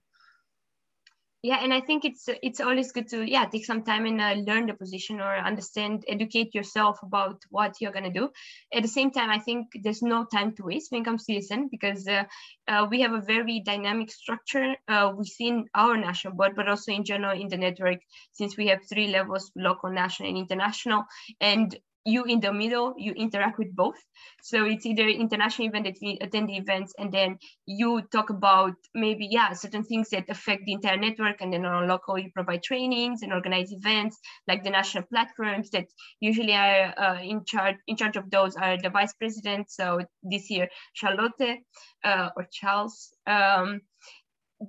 yeah 1.43 1.59
and 1.61 1.73
i 1.73 1.81
think 1.81 2.05
it's 2.05 2.29
it's 2.41 2.61
always 2.61 2.91
good 2.93 3.07
to 3.09 3.29
yeah 3.29 3.45
take 3.45 3.65
some 3.65 3.83
time 3.83 4.05
and 4.05 4.19
uh, 4.21 4.33
learn 4.49 4.65
the 4.65 4.73
position 4.73 5.19
or 5.19 5.35
understand 5.35 6.03
educate 6.07 6.55
yourself 6.55 6.97
about 7.03 7.41
what 7.49 7.75
you're 7.79 7.91
going 7.91 8.05
to 8.05 8.19
do. 8.19 8.29
At 8.73 8.81
the 8.81 8.87
same 8.87 9.11
time 9.11 9.29
i 9.29 9.39
think 9.39 9.67
there's 9.83 10.01
no 10.01 10.25
time 10.25 10.55
to 10.55 10.63
waste 10.63 10.91
when 10.91 11.01
it 11.01 11.05
comes 11.05 11.25
to 11.25 11.33
esn 11.33 11.69
because 11.69 12.07
uh, 12.07 12.23
uh, 12.67 12.87
we 12.89 13.01
have 13.01 13.11
a 13.11 13.21
very 13.21 13.59
dynamic 13.59 14.09
structure 14.09 14.75
uh, 14.87 15.11
within 15.15 15.65
our 15.75 15.97
national 15.97 16.33
board 16.35 16.53
but 16.55 16.69
also 16.69 16.93
in 16.93 17.03
general 17.03 17.39
in 17.39 17.49
the 17.49 17.57
network 17.57 17.99
since 18.31 18.55
we 18.57 18.67
have 18.67 18.79
three 18.89 19.07
levels 19.07 19.51
local 19.55 19.91
national 19.91 20.29
and 20.29 20.37
international. 20.37 21.03
And 21.41 21.75
you 22.05 22.25
in 22.25 22.39
the 22.39 22.51
middle, 22.51 22.93
you 22.97 23.13
interact 23.13 23.57
with 23.57 23.75
both. 23.75 23.99
So 24.41 24.65
it's 24.65 24.85
either 24.85 25.07
international 25.07 25.67
event 25.69 25.85
that 25.85 25.97
we 26.01 26.17
attend 26.21 26.49
the 26.49 26.57
events 26.57 26.93
and 26.97 27.11
then 27.11 27.37
you 27.65 28.01
talk 28.11 28.29
about 28.29 28.73
maybe, 28.93 29.27
yeah, 29.31 29.53
certain 29.53 29.83
things 29.83 30.09
that 30.09 30.29
affect 30.29 30.65
the 30.65 30.73
entire 30.73 30.97
network. 30.97 31.41
And 31.41 31.53
then 31.53 31.65
on 31.65 31.87
local, 31.87 32.17
you 32.17 32.29
provide 32.33 32.63
trainings 32.63 33.21
and 33.21 33.31
organize 33.31 33.71
events 33.71 34.19
like 34.47 34.63
the 34.63 34.69
national 34.69 35.05
platforms 35.05 35.69
that 35.71 35.87
usually 36.19 36.53
are 36.53 36.93
uh, 36.97 37.21
in 37.21 37.45
charge 37.45 37.77
in 37.87 37.95
charge 37.95 38.17
of 38.17 38.29
those 38.29 38.55
are 38.55 38.77
the 38.77 38.89
vice 38.89 39.13
president. 39.13 39.71
So 39.71 40.01
this 40.23 40.49
year, 40.49 40.67
Charlotte 40.93 41.59
uh, 42.03 42.29
or 42.35 42.47
Charles. 42.51 43.13
Um, 43.27 43.81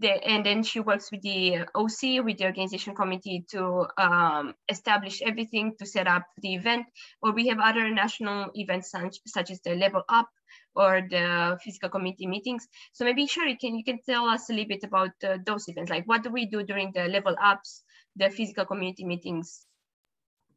the, 0.00 0.10
and 0.26 0.44
then 0.44 0.62
she 0.62 0.80
works 0.80 1.10
with 1.10 1.22
the 1.22 1.66
OC, 1.74 2.24
with 2.24 2.38
the 2.38 2.44
organization 2.44 2.94
committee 2.94 3.44
to 3.50 3.86
um, 3.98 4.54
establish 4.68 5.22
everything 5.22 5.74
to 5.78 5.86
set 5.86 6.06
up 6.06 6.24
the 6.42 6.54
event. 6.54 6.86
Or 7.22 7.32
we 7.32 7.48
have 7.48 7.58
other 7.58 7.90
national 7.90 8.50
events 8.54 8.90
such, 8.90 9.18
such 9.26 9.50
as 9.50 9.60
the 9.60 9.74
Level 9.74 10.02
Up 10.08 10.28
or 10.74 11.02
the 11.08 11.58
physical 11.62 11.88
committee 11.88 12.26
meetings. 12.26 12.66
So 12.92 13.04
maybe 13.04 13.26
Shari, 13.26 13.56
can 13.56 13.76
you 13.76 13.84
can 13.84 14.00
tell 14.08 14.26
us 14.26 14.50
a 14.50 14.52
little 14.52 14.68
bit 14.68 14.84
about 14.84 15.12
uh, 15.22 15.38
those 15.44 15.68
events? 15.68 15.90
Like 15.90 16.06
what 16.06 16.22
do 16.22 16.30
we 16.30 16.46
do 16.46 16.62
during 16.62 16.92
the 16.92 17.06
Level 17.06 17.36
Ups, 17.42 17.82
the 18.16 18.30
physical 18.30 18.64
community 18.64 19.04
meetings? 19.04 19.66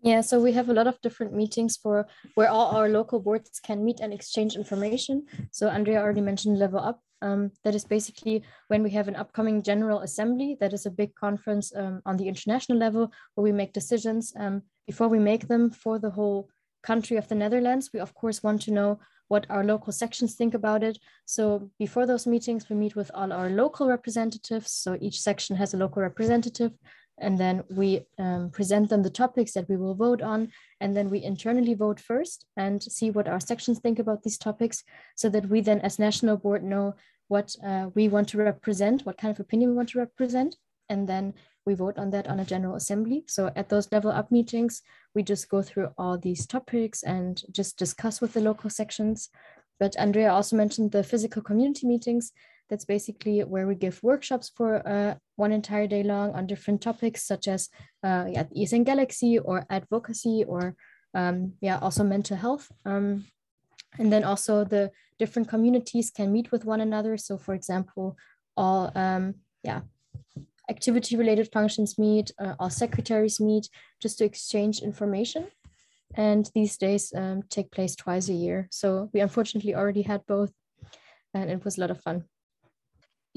Yeah, 0.01 0.22
so 0.22 0.39
we 0.39 0.51
have 0.53 0.70
a 0.70 0.74
lot 0.74 0.88
of 0.88 1.01
different 1.01 1.34
meetings 1.34 1.75
for 1.75 2.08
where 2.36 2.50
all 2.50 2.75
our 2.75 2.88
local 2.88 3.20
boards 3.20 3.60
can 3.60 3.84
meet 3.84 4.00
and 4.00 4.13
exchange 4.13 4.56
information. 4.56 5.25
So 5.51 5.70
Andrea 5.70 6.01
already 6.01 6.22
mentioned 6.22 6.60
Level 6.60 6.79
Up. 6.79 7.01
Um, 7.21 7.51
that 7.63 7.75
is 7.75 7.86
basically 7.86 8.43
when 8.67 8.83
we 8.83 8.91
have 8.91 9.07
an 9.07 9.15
upcoming 9.15 9.63
General 9.63 10.00
Assembly. 10.00 10.57
That 10.59 10.74
is 10.74 10.86
a 10.86 10.91
big 10.91 11.15
conference 11.15 11.74
um, 11.75 12.01
on 12.05 12.17
the 12.17 12.27
international 12.27 12.77
level 12.77 13.12
where 13.36 13.43
we 13.43 13.51
make 13.51 13.74
decisions. 13.74 14.33
Um, 14.38 14.63
before 14.86 15.07
we 15.07 15.19
make 15.19 15.47
them 15.47 15.69
for 15.69 16.00
the 16.00 16.12
whole 16.12 16.50
country 16.83 17.17
of 17.17 17.27
the 17.27 17.36
Netherlands, 17.36 17.89
we 17.93 18.00
of 18.00 18.13
course 18.13 18.43
want 18.43 18.62
to 18.63 18.71
know 18.71 19.00
what 19.27 19.45
our 19.50 19.63
local 19.63 19.91
sections 19.91 20.36
think 20.36 20.53
about 20.53 20.83
it. 20.83 20.97
So 21.25 21.69
before 21.79 22.05
those 22.05 22.25
meetings, 22.25 22.69
we 22.69 22.75
meet 22.75 22.95
with 22.95 23.12
all 23.13 23.33
our 23.33 23.50
local 23.50 23.88
representatives. 23.88 24.71
So 24.71 24.97
each 25.01 25.19
section 25.21 25.55
has 25.57 25.74
a 25.74 25.77
local 25.77 26.01
representative 26.01 26.71
and 27.19 27.38
then 27.38 27.63
we 27.69 28.01
um, 28.19 28.50
present 28.51 28.89
them 28.89 29.03
the 29.03 29.09
topics 29.09 29.53
that 29.53 29.67
we 29.69 29.77
will 29.77 29.95
vote 29.95 30.21
on 30.21 30.51
and 30.79 30.95
then 30.95 31.09
we 31.09 31.24
internally 31.24 31.74
vote 31.74 32.00
first 32.00 32.45
and 32.55 32.83
see 32.83 33.09
what 33.09 33.27
our 33.27 33.39
sections 33.39 33.79
think 33.79 34.00
about 34.00 34.24
these 34.24 34.38
topics 34.38 34.83
so 35.15 35.29
that 35.29 35.50
we 35.50 35.62
then 35.62 35.79
as 35.81 36.00
national 36.00 36.38
board 36.38 36.63
know 36.63 36.95
what 37.27 37.55
uh, 37.65 37.89
we 37.95 38.07
want 38.07 38.27
to 38.29 38.38
represent 38.38 39.05
what 39.05 39.17
kind 39.17 39.33
of 39.33 39.39
opinion 39.39 39.71
we 39.71 39.75
want 39.75 39.89
to 39.89 40.00
represent 40.00 40.55
and 40.89 41.07
then 41.07 41.33
we 41.65 41.74
vote 41.74 41.97
on 41.97 42.12
that 42.12 42.27
on 42.27 42.39
a 42.39 42.45
general 42.45 42.75
assembly. 42.75 43.25
So 43.27 43.51
at 43.55 43.67
those 43.67 43.91
level 43.91 44.12
up 44.12 44.31
meetings 44.31 44.81
we 45.13 45.24
just 45.24 45.50
go 45.50 45.62
through 45.62 45.89
all 45.97 46.17
these 46.17 46.45
topics 46.45 47.03
and 47.03 47.41
just 47.51 47.77
discuss 47.77 48.21
with 48.21 48.33
the 48.33 48.41
local 48.41 48.69
sections. 48.69 49.29
But 49.79 49.97
andrea 49.97 50.31
also 50.31 50.55
mentioned 50.55 50.91
the 50.91 51.03
physical 51.03 51.41
community 51.41 51.88
meetings 51.88 52.31
that's 52.69 52.86
basically 52.86 53.39
where 53.41 53.67
we 53.67 53.75
give 53.75 54.01
workshops 54.03 54.51
for 54.55 54.88
uh, 54.88 55.15
one 55.36 55.51
entire 55.51 55.88
day 55.88 56.03
long 56.03 56.33
on 56.33 56.47
different 56.47 56.81
topics 56.81 57.24
such 57.24 57.47
as 57.47 57.69
uh, 58.03 58.25
yeah, 58.29 58.43
ESN 58.55 58.86
Galaxy 58.86 59.39
or 59.39 59.65
advocacy 59.69 60.43
or 60.47 60.75
um, 61.13 61.53
yeah, 61.62 61.79
also 61.79 62.03
mental 62.03 62.38
health. 62.38 62.71
Um, 62.86 63.25
and 63.97 64.12
then 64.12 64.24
also 64.24 64.63
the 64.63 64.91
different 65.17 65.47
communities 65.47 66.12
can 66.12 66.31
meet 66.31 66.51
with 66.51 66.65
one 66.65 66.81
another. 66.81 67.17
So 67.17 67.38
for 67.38 67.53
example, 67.53 68.17
all 68.55 68.91
um, 68.95 69.36
yeah, 69.63 69.81
activity 70.69 71.15
related 71.15 71.50
functions 71.51 71.97
meet, 71.97 72.31
uh, 72.39 72.55
all 72.59 72.69
secretaries 72.69 73.39
meet 73.39 73.69
just 74.01 74.17
to 74.19 74.25
exchange 74.25 74.81
information. 74.81 75.47
And 76.15 76.50
these 76.53 76.77
days 76.77 77.13
um, 77.15 77.43
take 77.50 77.71
place 77.71 77.95
twice 77.95 78.29
a 78.29 78.33
year. 78.33 78.67
So 78.71 79.09
we 79.13 79.19
unfortunately 79.19 79.75
already 79.75 80.03
had 80.03 80.25
both 80.25 80.51
and 81.33 81.50
it 81.50 81.63
was 81.63 81.77
a 81.77 81.81
lot 81.81 81.91
of 81.91 82.01
fun. 82.01 82.25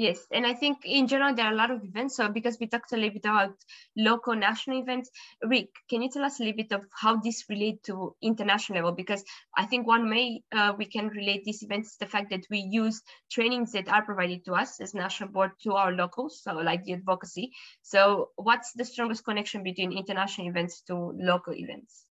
Yes, 0.01 0.27
and 0.33 0.47
I 0.47 0.55
think 0.55 0.79
in 0.87 1.09
general 1.09 1.35
there 1.35 1.45
are 1.45 1.53
a 1.53 1.57
lot 1.57 1.71
of 1.71 1.85
events. 1.85 2.17
So 2.17 2.31
because 2.31 2.59
we 2.59 2.67
talked 2.67 2.93
a 2.93 2.97
little 2.97 3.11
bit 3.11 3.27
about 3.27 3.55
local, 3.95 4.35
national 4.35 4.81
events, 4.81 5.11
Rik, 5.43 5.69
can 5.91 6.01
you 6.01 6.09
tell 6.09 6.25
us 6.25 6.41
a 6.41 6.43
little 6.43 6.57
bit 6.57 6.73
of 6.73 6.87
how 6.91 7.17
this 7.17 7.45
relate 7.51 7.83
to 7.83 8.17
international 8.23 8.79
level? 8.79 8.93
Because 8.93 9.23
I 9.59 9.67
think 9.67 9.87
one 9.87 10.09
way 10.09 10.43
uh, 10.53 10.73
we 10.79 10.87
can 10.87 11.09
relate 11.09 11.45
these 11.45 11.63
events 11.63 11.91
is 11.91 11.97
the 11.99 12.07
fact 12.07 12.31
that 12.31 12.47
we 12.51 12.61
use 12.61 13.03
trainings 13.31 13.73
that 13.73 13.91
are 13.91 14.03
provided 14.03 14.43
to 14.47 14.55
us 14.55 14.81
as 14.81 14.95
national 14.95 15.29
board 15.33 15.51
to 15.65 15.75
our 15.75 15.93
locals, 15.93 16.41
so 16.43 16.55
like 16.55 16.83
the 16.85 16.95
advocacy. 16.95 17.53
So 17.83 18.31
what's 18.37 18.73
the 18.73 18.87
strongest 18.87 19.27
connection 19.27 19.63
between 19.63 19.93
international 19.93 20.49
events 20.49 20.81
to 20.87 20.95
local 20.97 21.53
events? 21.55 22.07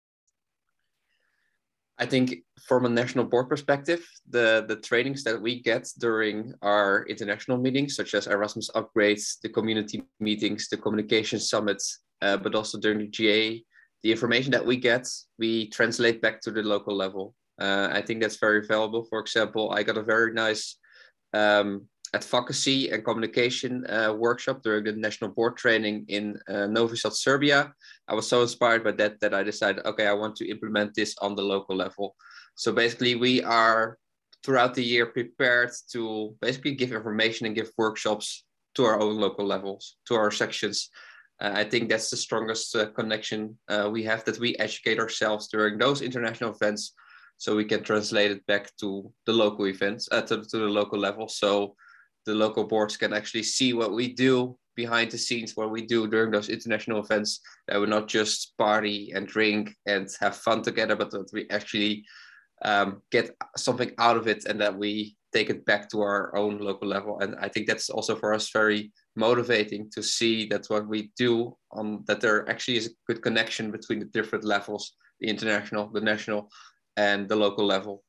I 1.99 2.07
think 2.07 2.45
from 2.67 2.85
a 2.85 2.89
national 2.89 3.25
board 3.25 3.49
perspective, 3.49 4.07
the, 4.31 4.65
the 4.69 4.77
trainings 4.77 5.25
that 5.25 5.41
we 5.41 5.61
get 5.61 5.89
during 5.99 6.55
our 6.63 7.05
international 7.07 7.59
meetings, 7.59 7.97
such 7.97 8.15
as 8.15 8.29
Erasmus 8.29 8.71
upgrades, 8.75 9.41
the 9.43 9.49
community 9.49 10.03
meetings, 10.21 10.69
the 10.69 10.77
communication 10.77 11.41
summits, 11.41 12.01
uh, 12.23 12.37
but 12.37 12.55
also 12.55 12.79
during 12.79 12.99
the 12.99 13.09
GA, 13.09 13.65
the 14.05 14.13
information 14.13 14.53
that 14.53 14.65
we 14.65 14.77
get, 14.77 15.09
we 15.39 15.69
translate 15.71 16.23
back 16.23 16.41
to 16.43 16.53
the 16.53 16.63
local 16.63 16.95
level. 16.95 17.35
Uh, 17.61 17.89
I 17.91 18.03
think 18.03 18.21
that's 18.21 18.39
very 18.39 18.65
valuable. 18.65 19.05
For 19.11 19.19
example, 19.19 19.73
I 19.73 19.83
got 19.83 19.99
a 19.99 20.03
very 20.03 20.33
nice 20.33 20.77
um, 21.35 21.87
advocacy 22.15 22.91
and 22.91 23.05
communication 23.05 23.87
uh, 23.91 24.13
workshop 24.17 24.63
during 24.63 24.85
the 24.85 24.93
national 24.93 25.31
board 25.31 25.57
training 25.57 26.05
in 26.09 26.39
uh, 26.49 26.67
Novi 26.67 26.97
Sad, 26.97 27.13
Serbia. 27.13 27.73
I 28.09 28.15
was 28.15 28.29
so 28.29 28.43
inspired 28.43 28.85
by 28.85 28.93
that 28.93 29.21
that 29.21 29.35
I 29.35 29.43
decided, 29.43 29.85
okay, 29.85 30.07
I 30.07 30.15
want 30.15 30.37
to 30.37 30.49
implement 30.49 30.95
this 30.95 31.15
on 31.21 31.35
the 31.35 31.43
local 31.43 31.77
level. 31.77 32.17
So 32.55 32.73
basically, 32.73 33.15
we 33.15 33.43
are 33.43 33.99
throughout 34.45 34.75
the 34.75 34.85
year 34.85 35.07
prepared 35.07 35.71
to 35.93 36.35
basically 36.41 36.75
give 36.75 36.93
information 36.93 37.47
and 37.47 37.55
give 37.55 37.71
workshops 37.77 38.45
to 38.75 38.85
our 38.85 39.01
own 39.01 39.17
local 39.19 39.45
levels, 39.45 39.97
to 40.07 40.15
our 40.15 40.31
sections. 40.31 40.91
Uh, 41.41 41.53
I 41.55 41.65
think 41.65 41.89
that's 41.89 42.11
the 42.11 42.17
strongest 42.17 42.75
uh, 42.75 42.87
connection 42.91 43.59
uh, 43.69 43.89
we 43.93 44.03
have 44.05 44.25
that 44.25 44.39
we 44.39 44.57
educate 44.57 44.99
ourselves 44.99 45.49
during 45.49 45.79
those 45.79 46.03
international 46.03 46.55
events 46.55 46.95
so 47.37 47.55
we 47.55 47.65
can 47.65 47.83
translate 47.85 48.33
it 48.33 48.45
back 48.47 48.75
to 48.81 49.13
the 49.27 49.33
local 49.33 49.67
events, 49.67 50.09
uh, 50.11 50.23
to, 50.23 50.43
to 50.43 50.59
the 50.59 50.69
local 50.81 50.99
level. 50.99 51.29
So 51.29 51.77
the 52.27 52.35
local 52.35 52.65
boards 52.65 52.97
can 52.97 53.13
actually 53.13 53.43
see 53.43 53.73
what 53.73 53.93
we 53.93 54.13
do 54.13 54.57
behind 54.77 55.11
the 55.11 55.19
scenes, 55.19 55.57
what 55.57 55.71
we 55.71 55.83
do 55.83 56.07
during 56.07 56.31
those 56.31 56.49
international 56.49 57.01
events. 57.01 57.41
That 57.67 57.81
we're 57.81 57.87
not 57.87 58.09
just 58.09 58.57
party 58.59 59.13
and 59.15 59.27
drink 59.27 59.75
and 59.87 60.09
have 60.21 60.37
fun 60.37 60.63
together, 60.63 60.97
but 60.97 61.11
that 61.11 61.31
we 61.33 61.49
actually 61.51 62.05
um, 62.65 63.03
get 63.11 63.31
something 63.57 63.93
out 63.99 64.17
of 64.17 64.29
it 64.29 64.45
and 64.45 64.61
that 64.61 64.77
we 64.77 65.17
take 65.33 65.51
it 65.51 65.65
back 65.65 65.89
to 65.91 66.01
our 66.01 66.35
own 66.37 66.59
local 66.59 66.89
level. 66.89 67.21
And 67.21 67.37
I 67.41 67.49
think 67.49 67.67
that's 67.67 67.91
also 67.91 68.17
for 68.17 68.33
us 68.35 68.51
very 68.51 68.93
motivating 69.17 69.91
to 69.91 70.03
see 70.03 70.47
that 70.49 70.67
what 70.69 70.89
we 70.89 71.11
do 71.17 71.57
on 71.73 72.05
that 72.07 72.21
there 72.21 72.49
actually 72.49 72.77
is 72.77 72.87
a 72.87 72.91
good 73.07 73.23
connection 73.23 73.71
between 73.71 73.99
the 73.99 74.07
different 74.07 74.45
levels, 74.45 74.93
the 75.21 75.29
international, 75.29 75.91
the 75.93 76.01
national, 76.01 76.51
and 76.97 77.29
the 77.29 77.37
local 77.37 77.67
level. 77.67 78.03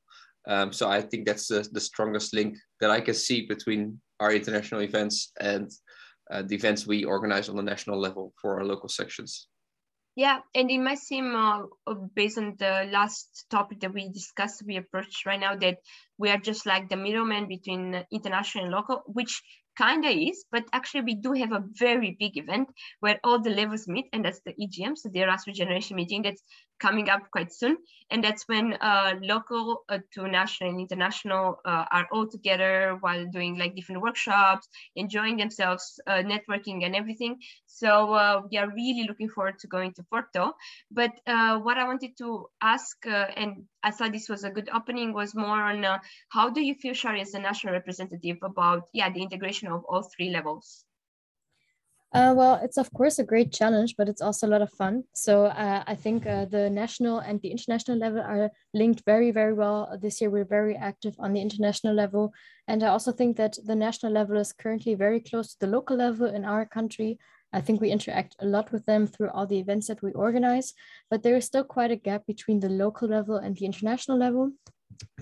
Um, 0.47 0.73
so 0.73 0.89
I 0.89 1.01
think 1.01 1.25
that's 1.25 1.47
the, 1.47 1.67
the 1.71 1.79
strongest 1.79 2.33
link 2.33 2.57
that 2.79 2.89
I 2.89 3.01
can 3.01 3.13
see 3.13 3.45
between 3.45 3.99
our 4.19 4.33
international 4.33 4.81
events 4.81 5.31
and 5.39 5.71
uh, 6.31 6.43
the 6.43 6.55
events 6.55 6.87
we 6.87 7.03
organize 7.03 7.49
on 7.49 7.55
the 7.55 7.63
national 7.63 7.99
level 7.99 8.33
for 8.41 8.59
our 8.59 8.65
local 8.65 8.89
sections. 8.89 9.47
Yeah, 10.15 10.39
and 10.53 10.69
it 10.69 10.79
might 10.79 10.99
seem, 10.99 11.33
uh, 11.35 11.63
based 12.13 12.37
on 12.37 12.55
the 12.57 12.89
last 12.91 13.45
topic 13.49 13.79
that 13.79 13.93
we 13.93 14.09
discussed, 14.09 14.63
we 14.65 14.75
approached 14.75 15.25
right 15.25 15.39
now, 15.39 15.55
that 15.55 15.77
we 16.17 16.29
are 16.29 16.37
just 16.37 16.65
like 16.65 16.89
the 16.89 16.97
middleman 16.97 17.47
between 17.47 18.03
international 18.11 18.65
and 18.65 18.73
local, 18.73 19.01
which 19.05 19.41
kind 19.77 20.03
of 20.03 20.11
is, 20.11 20.43
but 20.51 20.65
actually 20.73 21.01
we 21.01 21.15
do 21.15 21.31
have 21.31 21.53
a 21.53 21.63
very 21.79 22.17
big 22.19 22.37
event 22.37 22.67
where 22.99 23.19
all 23.23 23.39
the 23.39 23.49
levels 23.49 23.87
meet, 23.87 24.07
and 24.11 24.25
that's 24.25 24.41
the 24.45 24.53
EGM, 24.53 24.97
so 24.97 25.07
the 25.07 25.21
Erasmus 25.21 25.57
Generation 25.57 25.95
Meeting 25.95 26.23
that's 26.23 26.43
coming 26.79 27.09
up 27.09 27.29
quite 27.31 27.53
soon. 27.53 27.77
And 28.11 28.23
that's 28.23 28.47
when 28.47 28.73
uh, 28.73 29.13
local 29.21 29.83
uh, 29.89 29.99
to 30.13 30.27
national 30.27 30.71
and 30.71 30.79
international 30.79 31.59
uh, 31.65 31.85
are 31.91 32.07
all 32.11 32.27
together 32.27 32.97
while 33.01 33.25
doing 33.27 33.57
like 33.57 33.75
different 33.75 34.01
workshops, 34.01 34.67
enjoying 34.95 35.37
themselves, 35.37 35.99
uh, 36.07 36.23
networking 36.23 36.85
and 36.85 36.95
everything. 36.95 37.37
So 37.67 38.13
uh, 38.13 38.41
we 38.49 38.57
are 38.57 38.67
really 38.69 39.05
looking 39.07 39.29
forward 39.29 39.59
to 39.59 39.67
going 39.67 39.93
to 39.93 40.03
Porto. 40.03 40.53
But 40.91 41.11
uh, 41.27 41.59
what 41.59 41.77
I 41.77 41.85
wanted 41.85 42.17
to 42.17 42.47
ask, 42.61 42.97
and 43.05 43.63
I 43.83 43.91
thought 43.91 44.11
this 44.11 44.29
was 44.29 44.43
a 44.43 44.49
good 44.49 44.69
opening, 44.73 45.13
was 45.13 45.35
more 45.35 45.61
on 45.61 45.85
how 46.29 46.49
do 46.49 46.61
you 46.61 46.75
feel, 46.75 46.93
Shari, 46.93 47.21
as 47.21 47.33
a 47.33 47.39
national 47.39 47.73
representative 47.73 48.37
about, 48.43 48.83
yeah, 48.93 49.09
the 49.11 49.21
integration 49.21 49.67
of 49.67 49.83
all 49.85 50.03
three 50.03 50.29
levels? 50.29 50.85
Uh, 52.11 52.33
well, 52.35 52.59
it's 52.63 52.77
of 52.77 52.91
course 52.93 53.19
a 53.19 53.23
great 53.23 53.53
challenge, 53.53 53.93
but 53.95 54.09
it's 54.09 54.21
also 54.21 54.47
a 54.47 54.49
lot 54.49 54.63
of 54.63 54.71
fun. 54.73 55.03
So 55.13 55.45
uh, 55.45 55.83
I 55.85 55.93
think 55.93 56.25
uh, 56.25 56.45
the 56.45 56.67
national 56.69 57.19
and 57.19 57.39
the 57.39 57.51
international 57.51 57.97
level 57.97 58.21
are 58.21 58.49
linked 58.73 59.03
very, 59.05 59.29
very 59.29 59.53
well. 59.53 59.95
This 60.01 60.19
year 60.19 60.31
we're 60.31 60.45
very 60.45 60.75
active 60.75 61.15
on 61.19 61.33
the 61.33 61.41
international 61.41 61.93
level. 61.93 62.33
And 62.67 62.83
I 62.83 62.87
also 62.87 63.11
think 63.11 63.37
that 63.37 63.57
the 63.63 63.75
national 63.75 64.11
level 64.11 64.37
is 64.37 64.53
currently 64.53 64.95
very 64.95 65.19
close 65.19 65.53
to 65.53 65.59
the 65.59 65.67
local 65.67 65.97
level 65.97 66.25
in 66.25 66.45
our 66.45 66.65
country. 66.65 67.19
I 67.53 67.61
think 67.61 67.79
we 67.79 67.91
interact 67.91 68.35
a 68.39 68.45
lot 68.45 68.71
with 68.71 68.85
them 68.85 69.05
through 69.05 69.29
all 69.29 69.45
the 69.45 69.59
events 69.59 69.87
that 69.87 70.01
we 70.01 70.11
organize, 70.13 70.73
but 71.11 71.21
there 71.21 71.35
is 71.35 71.45
still 71.45 71.63
quite 71.63 71.91
a 71.91 71.95
gap 71.95 72.25
between 72.25 72.59
the 72.59 72.69
local 72.69 73.07
level 73.07 73.37
and 73.37 73.55
the 73.55 73.65
international 73.65 74.17
level. 74.17 74.51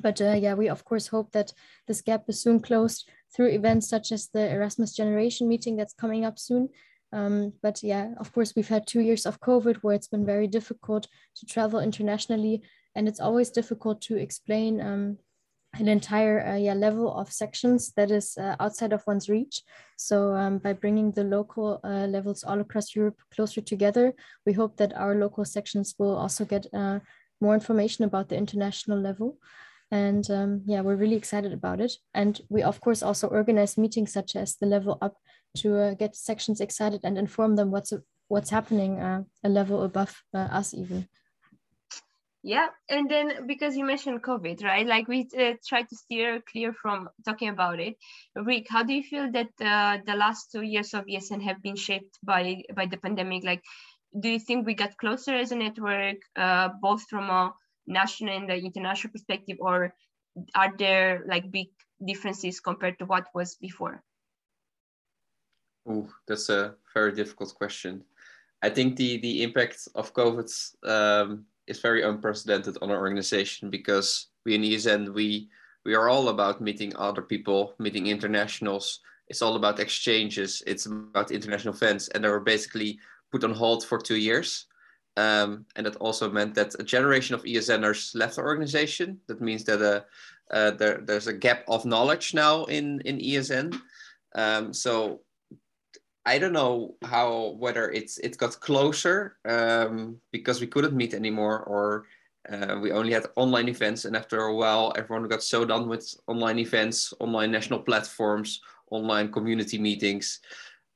But 0.01 0.22
uh, 0.22 0.34
yeah, 0.34 0.53
we 0.53 0.70
of 0.70 0.84
course 0.86 1.08
hope 1.08 1.32
that 1.34 1.53
this 1.88 2.01
gap 2.01 2.24
is 2.27 2.41
soon 2.41 2.60
closed 2.60 3.10
through 3.36 3.50
events 3.50 3.88
such 3.90 4.12
as 4.12 4.30
the 4.30 4.52
Erasmus 4.52 4.96
Generation 4.96 5.48
meeting 5.48 5.76
that's 5.76 5.94
coming 5.94 6.26
up 6.26 6.40
soon. 6.40 6.70
Um, 7.14 7.54
but 7.62 7.84
yeah, 7.84 8.14
of 8.18 8.34
course, 8.34 8.54
we've 8.56 8.68
had 8.68 8.86
two 8.86 9.02
years 9.02 9.26
of 9.26 9.40
COVID 9.40 9.78
where 9.78 9.96
it's 9.96 10.08
been 10.08 10.26
very 10.26 10.48
difficult 10.48 11.08
to 11.38 11.46
travel 11.46 11.80
internationally, 11.80 12.64
and 12.96 13.08
it's 13.08 13.20
always 13.20 13.50
difficult 13.50 14.02
to 14.02 14.18
explain 14.18 14.82
um, 14.82 15.18
an 15.74 15.88
entire 15.88 16.46
uh, 16.46 16.56
yeah, 16.56 16.74
level 16.74 17.14
of 17.14 17.32
sections 17.32 17.94
that 17.96 18.12
is 18.12 18.38
uh, 18.38 18.56
outside 18.60 18.94
of 18.94 19.04
one's 19.08 19.30
reach. 19.30 19.62
So 19.96 20.34
um, 20.34 20.58
by 20.58 20.74
bringing 20.74 21.12
the 21.12 21.24
local 21.24 21.80
uh, 21.84 22.08
levels 22.08 22.44
all 22.44 22.60
across 22.60 22.96
Europe 22.96 23.20
closer 23.34 23.62
together, 23.62 24.14
we 24.46 24.54
hope 24.54 24.78
that 24.78 24.96
our 24.96 25.16
local 25.16 25.46
sections 25.46 25.96
will 25.98 26.18
also 26.18 26.46
get 26.46 26.66
uh, 26.74 27.00
more 27.40 27.54
information 27.54 28.06
about 28.06 28.30
the 28.30 28.38
international 28.38 29.00
level. 29.00 29.38
And 29.89 30.29
um, 30.29 30.62
yeah, 30.65 30.82
we're 30.82 30.96
really 30.96 31.15
excited 31.15 31.53
about 31.53 31.79
it. 31.79 31.94
And 32.13 32.39
we, 32.50 32.62
of 32.62 32.82
course, 32.82 33.01
also 33.01 33.27
organize 33.27 33.77
meetings 33.77 34.12
such 34.12 34.36
as 34.36 34.58
the 34.58 34.65
Level 34.65 34.98
Up 35.01 35.15
to 35.58 35.77
uh, 35.77 35.94
get 35.94 36.15
sections 36.15 36.60
excited 36.62 37.01
and 37.03 37.17
inform 37.17 37.56
them 37.56 37.72
what's 37.72 37.94
what's 38.27 38.50
happening 38.50 39.00
uh, 39.00 39.24
a 39.44 39.50
level 39.50 39.84
above 39.84 40.22
uh, 40.34 40.50
us 40.51 40.74
even. 40.74 41.08
Yeah, 42.44 42.67
and 42.88 43.10
then 43.10 43.48
because 43.48 43.75
you 43.75 43.84
mentioned 43.84 44.24
COVID, 44.24 44.63
right? 44.63 44.86
Like 44.86 45.08
we 45.08 45.27
uh, 45.38 45.53
try 45.67 45.82
to 45.82 45.96
steer 45.96 46.41
clear 46.50 46.72
from 46.72 47.10
talking 47.25 47.50
about 47.50 47.79
it. 47.79 47.96
Rik, 48.36 48.67
how 48.70 48.84
do 48.84 48.94
you 48.94 49.03
feel 49.03 49.32
that 49.32 49.50
uh, 49.60 49.98
the 50.06 50.15
last 50.15 50.51
two 50.51 50.62
years 50.62 50.94
of 50.94 51.06
ESN 51.06 51.41
have 51.41 51.62
been 51.62 51.75
shaped 51.75 52.17
by 52.24 52.63
by 52.74 52.86
the 52.86 52.98
pandemic? 52.98 53.44
Like, 53.44 53.63
do 54.17 54.29
you 54.29 54.39
think 54.39 54.65
we 54.65 54.75
got 54.75 54.98
closer 54.98 55.34
as 55.34 55.51
a 55.51 55.56
network, 55.56 56.17
uh, 56.36 56.70
both 56.82 57.03
from 57.10 57.29
a 57.29 57.53
national 57.88 58.36
and 58.36 58.50
the 58.50 58.56
international 58.56 59.12
perspective, 59.12 59.58
or 59.60 59.94
are 60.53 60.74
there 60.77 61.24
like 61.27 61.51
big 61.51 61.70
differences 62.06 62.60
compared 62.60 63.00
to 63.00 63.06
what 63.06 63.27
was 63.34 63.56
before? 63.56 64.03
Oh, 65.88 66.08
that's 66.27 66.50
a 66.50 66.75
very 66.94 67.13
difficult 67.13 67.56
question. 67.56 68.03
I 68.62 68.70
think 68.70 68.98
the 68.98 69.17
the 69.17 69.44
impact 69.44 69.88
of 69.96 70.13
COVID 70.13 70.50
um, 70.84 71.46
is 71.67 71.79
very 71.79 72.03
unprecedented 72.03 72.77
on 72.82 72.91
our 72.91 72.98
organization 72.98 73.70
because 73.70 74.27
we 74.46 74.56
in 74.56 74.62
ESN 74.62 75.13
we 75.13 75.50
we 75.86 75.96
are 75.96 76.10
all 76.10 76.27
about 76.29 76.60
meeting 76.60 76.94
other 76.98 77.22
people, 77.22 77.74
meeting 77.79 78.08
internationals. 78.08 79.00
It's 79.29 79.41
all 79.41 79.56
about 79.56 79.79
exchanges. 79.79 80.62
It's 80.67 80.86
about 80.86 81.32
international 81.32 81.74
events, 81.74 82.10
and 82.10 82.24
they 82.24 82.29
were 82.29 82.41
basically 82.41 83.00
put 83.32 83.44
on 83.44 83.53
hold 83.53 83.86
for 83.86 83.98
two 83.98 84.17
years. 84.17 84.65
Um, 85.18 85.66
and 85.76 85.86
that 85.86 85.96
also 85.96 86.32
meant 86.32 86.54
that 86.56 86.76
a 86.80 86.84
generation 86.84 87.34
of 87.34 87.44
ESNers 87.44 88.16
left 88.16 88.36
the 88.36 88.44
organization. 88.44 89.20
That 89.28 89.42
means 89.42 89.64
that 89.64 89.82
uh, 89.82 90.02
uh, 90.56 90.72
there, 90.72 91.00
there's 91.04 91.26
a 91.26 91.34
gap 91.34 91.66
of 91.68 91.86
knowledge 91.86 92.36
now 92.36 92.66
in, 92.66 93.02
in 93.02 93.18
ESN. 93.18 93.80
Um, 94.36 94.74
so 94.74 95.22
I 96.28 96.38
don't 96.38 96.54
know 96.54 96.96
how 97.04 97.56
whether 97.58 97.90
it's 97.90 98.18
it 98.18 98.38
got 98.38 98.60
closer 98.60 99.38
um, 99.46 100.18
because 100.32 100.60
we 100.60 100.68
couldn't 100.68 100.94
meet 100.94 101.14
anymore, 101.14 101.63
or 101.63 102.06
uh, 102.52 102.80
we 102.82 102.91
only 102.91 103.13
had 103.13 103.26
online 103.38 103.70
events, 103.70 104.04
and 104.04 104.15
after 104.15 104.41
a 104.41 104.56
while, 104.56 104.91
everyone 104.98 105.28
got 105.30 105.41
so 105.41 105.63
done 105.63 105.88
with 105.88 106.13
online 106.28 106.60
events, 106.60 107.13
online 107.20 107.50
national 107.50 107.80
platforms, 107.80 108.62
online 108.91 109.32
community 109.32 109.78
meetings. 109.78 110.41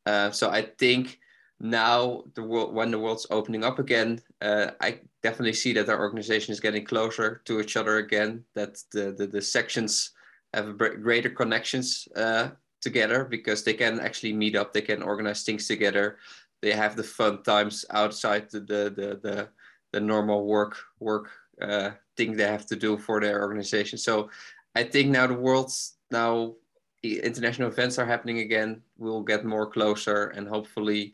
Uh, 0.06 0.32
so 0.32 0.50
I 0.50 0.64
think 0.78 1.18
now 1.62 2.24
the 2.34 2.42
world 2.42 2.74
when 2.74 2.90
the 2.90 2.98
world's 2.98 3.28
opening 3.30 3.64
up 3.64 3.78
again 3.78 4.20
uh, 4.42 4.72
i 4.82 5.00
definitely 5.22 5.54
see 5.54 5.74
that 5.74 5.90
our 5.90 6.00
organization 6.00 6.52
is 6.52 6.60
getting 6.60 6.84
closer 6.84 7.42
to 7.46 7.60
each 7.60 7.78
other 7.78 7.98
again 7.98 8.44
that 8.56 8.78
the 8.92 9.12
the, 9.12 9.28
the 9.28 9.42
sections 9.42 10.12
have 10.54 10.78
greater 10.78 11.30
connections 11.30 12.08
uh, 12.16 12.50
together 12.82 13.24
because 13.26 13.64
they 13.64 13.76
can 13.76 14.00
actually 14.00 14.34
meet 14.34 14.56
up 14.56 14.74
they 14.74 14.82
can 14.82 15.04
organize 15.04 15.44
things 15.44 15.68
together 15.68 16.18
they 16.64 16.72
have 16.72 16.96
the 16.96 17.04
fun 17.04 17.44
times 17.44 17.86
outside 17.92 18.50
the 18.50 18.60
the 18.60 18.94
the, 18.96 19.20
the, 19.22 19.48
the 19.94 20.00
normal 20.00 20.46
work 20.46 20.78
work 21.00 21.30
uh, 21.62 21.92
thing 22.18 22.36
they 22.36 22.48
have 22.48 22.66
to 22.66 22.76
do 22.76 22.98
for 22.98 23.22
their 23.22 23.42
organization. 23.42 23.98
So 23.98 24.30
i 24.76 24.84
think 24.84 25.10
now 25.10 25.28
the 25.28 25.34
world's 25.34 25.98
now 26.12 26.56
international 27.04 27.70
events 27.70 28.00
are 28.00 28.06
happening 28.06 28.40
again 28.40 28.82
we'll 28.98 29.24
get 29.24 29.44
more 29.44 29.66
closer 29.70 30.28
and 30.28 30.48
hopefully 30.48 31.14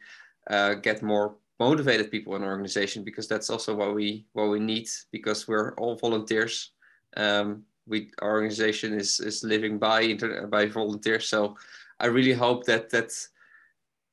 uh, 0.50 0.76
get 0.76 1.02
more 1.02 1.36
motivated 1.60 2.12
people 2.12 2.36
in 2.36 2.44
our 2.44 2.52
organization 2.52 3.04
because 3.04 3.28
that's 3.28 3.50
also 3.50 3.76
what 3.76 3.96
we 3.96 4.26
what 4.34 4.50
we 4.50 4.60
need 4.60 4.88
because 5.12 5.48
we're 5.48 5.74
all 5.76 5.96
volunteers. 5.96 6.72
Um, 7.16 7.64
we 7.88 8.12
our 8.22 8.32
organization 8.32 8.94
is 8.94 9.20
is 9.20 9.44
living 9.44 9.80
by 9.80 10.02
inter, 10.02 10.48
by 10.48 10.66
volunteers. 10.68 11.28
So 11.28 11.58
I 12.00 12.08
really 12.08 12.34
hope 12.34 12.66
that 12.66 12.90
that 12.92 13.12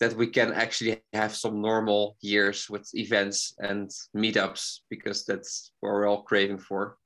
that 0.00 0.16
we 0.16 0.26
can 0.26 0.52
actually 0.52 1.02
have 1.12 1.34
some 1.34 1.60
normal 1.60 2.16
years 2.20 2.68
with 2.68 2.90
events 2.94 3.54
and 3.58 3.90
meetups 4.16 4.80
because 4.90 5.24
that's 5.24 5.72
what 5.80 5.92
we're 5.92 6.08
all 6.08 6.22
craving 6.22 6.58
for. 6.58 6.98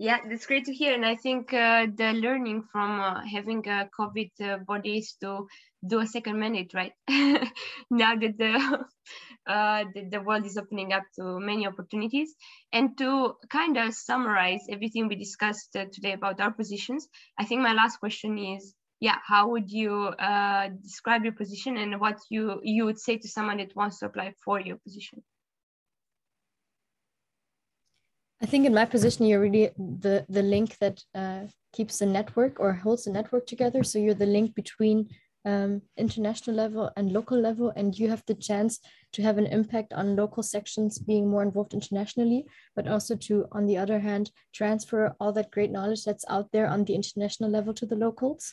Yeah, 0.00 0.16
that's 0.26 0.46
great 0.46 0.64
to 0.64 0.72
hear. 0.72 0.94
And 0.94 1.04
I 1.04 1.14
think 1.14 1.52
uh, 1.52 1.86
the 1.94 2.14
learning 2.14 2.62
from 2.72 3.00
uh, 3.00 3.20
having 3.22 3.68
a 3.68 3.86
COVID 3.98 4.30
uh, 4.40 4.56
body 4.66 4.96
is 4.96 5.12
to 5.20 5.46
do 5.86 6.00
a 6.00 6.06
second 6.06 6.40
mandate, 6.40 6.72
right? 6.72 6.92
now 7.90 8.16
that 8.16 8.38
the, 8.38 8.86
uh, 9.46 9.84
the, 9.94 10.08
the 10.10 10.22
world 10.22 10.46
is 10.46 10.56
opening 10.56 10.94
up 10.94 11.02
to 11.16 11.38
many 11.38 11.66
opportunities. 11.66 12.34
And 12.72 12.96
to 12.96 13.34
kind 13.50 13.76
of 13.76 13.92
summarize 13.92 14.62
everything 14.70 15.06
we 15.06 15.16
discussed 15.16 15.76
uh, 15.76 15.84
today 15.92 16.14
about 16.14 16.40
our 16.40 16.50
positions, 16.50 17.06
I 17.38 17.44
think 17.44 17.60
my 17.60 17.74
last 17.74 17.98
question 17.98 18.38
is, 18.38 18.74
yeah, 19.00 19.18
how 19.22 19.50
would 19.50 19.70
you 19.70 19.92
uh, 19.92 20.70
describe 20.82 21.24
your 21.24 21.34
position 21.34 21.76
and 21.76 22.00
what 22.00 22.16
you, 22.30 22.58
you 22.62 22.86
would 22.86 22.98
say 22.98 23.18
to 23.18 23.28
someone 23.28 23.58
that 23.58 23.76
wants 23.76 23.98
to 23.98 24.06
apply 24.06 24.32
for 24.46 24.60
your 24.60 24.78
position? 24.78 25.22
I 28.42 28.46
think 28.46 28.64
in 28.66 28.74
my 28.74 28.86
position, 28.86 29.26
you're 29.26 29.40
really 29.40 29.70
the 29.76 30.24
the 30.28 30.42
link 30.42 30.78
that 30.78 31.02
uh, 31.14 31.46
keeps 31.72 31.98
the 31.98 32.06
network 32.06 32.58
or 32.58 32.72
holds 32.72 33.04
the 33.04 33.12
network 33.12 33.46
together. 33.46 33.84
So 33.84 33.98
you're 33.98 34.14
the 34.14 34.26
link 34.26 34.54
between 34.54 35.08
um, 35.44 35.82
international 35.96 36.56
level 36.56 36.90
and 36.96 37.12
local 37.12 37.38
level, 37.38 37.72
and 37.76 37.98
you 37.98 38.08
have 38.08 38.22
the 38.26 38.34
chance 38.34 38.80
to 39.12 39.22
have 39.22 39.38
an 39.38 39.46
impact 39.46 39.92
on 39.92 40.16
local 40.16 40.42
sections 40.42 40.98
being 40.98 41.28
more 41.28 41.42
involved 41.42 41.74
internationally, 41.74 42.46
but 42.74 42.88
also 42.88 43.14
to, 43.16 43.46
on 43.52 43.66
the 43.66 43.76
other 43.76 43.98
hand, 43.98 44.30
transfer 44.54 45.14
all 45.20 45.32
that 45.32 45.50
great 45.50 45.70
knowledge 45.70 46.04
that's 46.04 46.24
out 46.28 46.50
there 46.52 46.66
on 46.66 46.84
the 46.84 46.94
international 46.94 47.50
level 47.50 47.74
to 47.74 47.86
the 47.86 47.96
locals. 47.96 48.52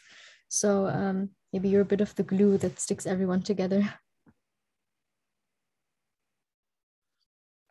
So 0.49 0.87
um, 0.87 1.29
maybe 1.51 1.69
you're 1.69 1.81
a 1.81 1.85
bit 1.93 2.01
of 2.01 2.15
the 2.15 2.23
glue 2.23 2.57
that 2.57 2.79
sticks 2.79 3.05
everyone 3.05 3.41
together. 3.41 3.93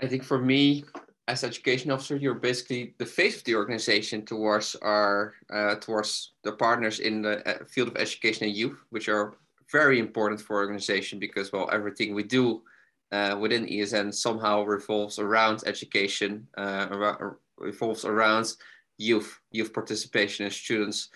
I 0.00 0.06
think 0.06 0.24
for 0.24 0.38
me, 0.38 0.84
as 1.28 1.42
education 1.42 1.90
officer, 1.90 2.16
you're 2.16 2.34
basically 2.34 2.94
the 2.98 3.06
face 3.06 3.38
of 3.38 3.44
the 3.44 3.54
organization 3.54 4.24
towards 4.24 4.76
our 4.76 5.34
uh, 5.52 5.74
towards 5.76 6.32
the 6.44 6.52
partners 6.52 7.00
in 7.00 7.22
the 7.22 7.46
uh, 7.48 7.64
field 7.64 7.88
of 7.88 7.96
education 7.96 8.46
and 8.46 8.56
youth, 8.56 8.78
which 8.90 9.08
are 9.08 9.34
very 9.72 9.98
important 9.98 10.40
for 10.40 10.56
organization 10.56 11.18
because 11.18 11.52
well, 11.52 11.68
everything 11.72 12.14
we 12.14 12.22
do 12.22 12.62
uh, 13.10 13.36
within 13.40 13.66
ESN 13.66 14.14
somehow 14.14 14.62
revolves 14.62 15.18
around 15.18 15.64
education, 15.66 16.46
uh, 16.56 17.16
revolves 17.58 18.04
around 18.04 18.54
youth, 18.98 19.40
youth 19.50 19.72
participation 19.72 20.44
and 20.44 20.54
students. 20.54 21.08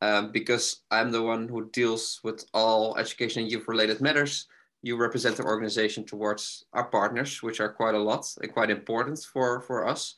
Um, 0.00 0.30
because 0.30 0.82
I'm 0.92 1.10
the 1.10 1.22
one 1.22 1.48
who 1.48 1.68
deals 1.70 2.20
with 2.22 2.44
all 2.54 2.96
education 2.98 3.42
and 3.42 3.50
youth 3.50 3.66
related 3.66 4.00
matters 4.00 4.46
you 4.82 4.96
represent 4.96 5.36
the 5.36 5.44
organization 5.44 6.04
towards 6.04 6.64
our 6.72 6.84
partners, 6.84 7.42
which 7.42 7.60
are 7.60 7.72
quite 7.72 7.94
a 7.94 7.98
lot 7.98 8.24
and 8.40 8.52
quite 8.52 8.70
important 8.70 9.18
for, 9.18 9.60
for 9.60 9.86
us. 9.86 10.14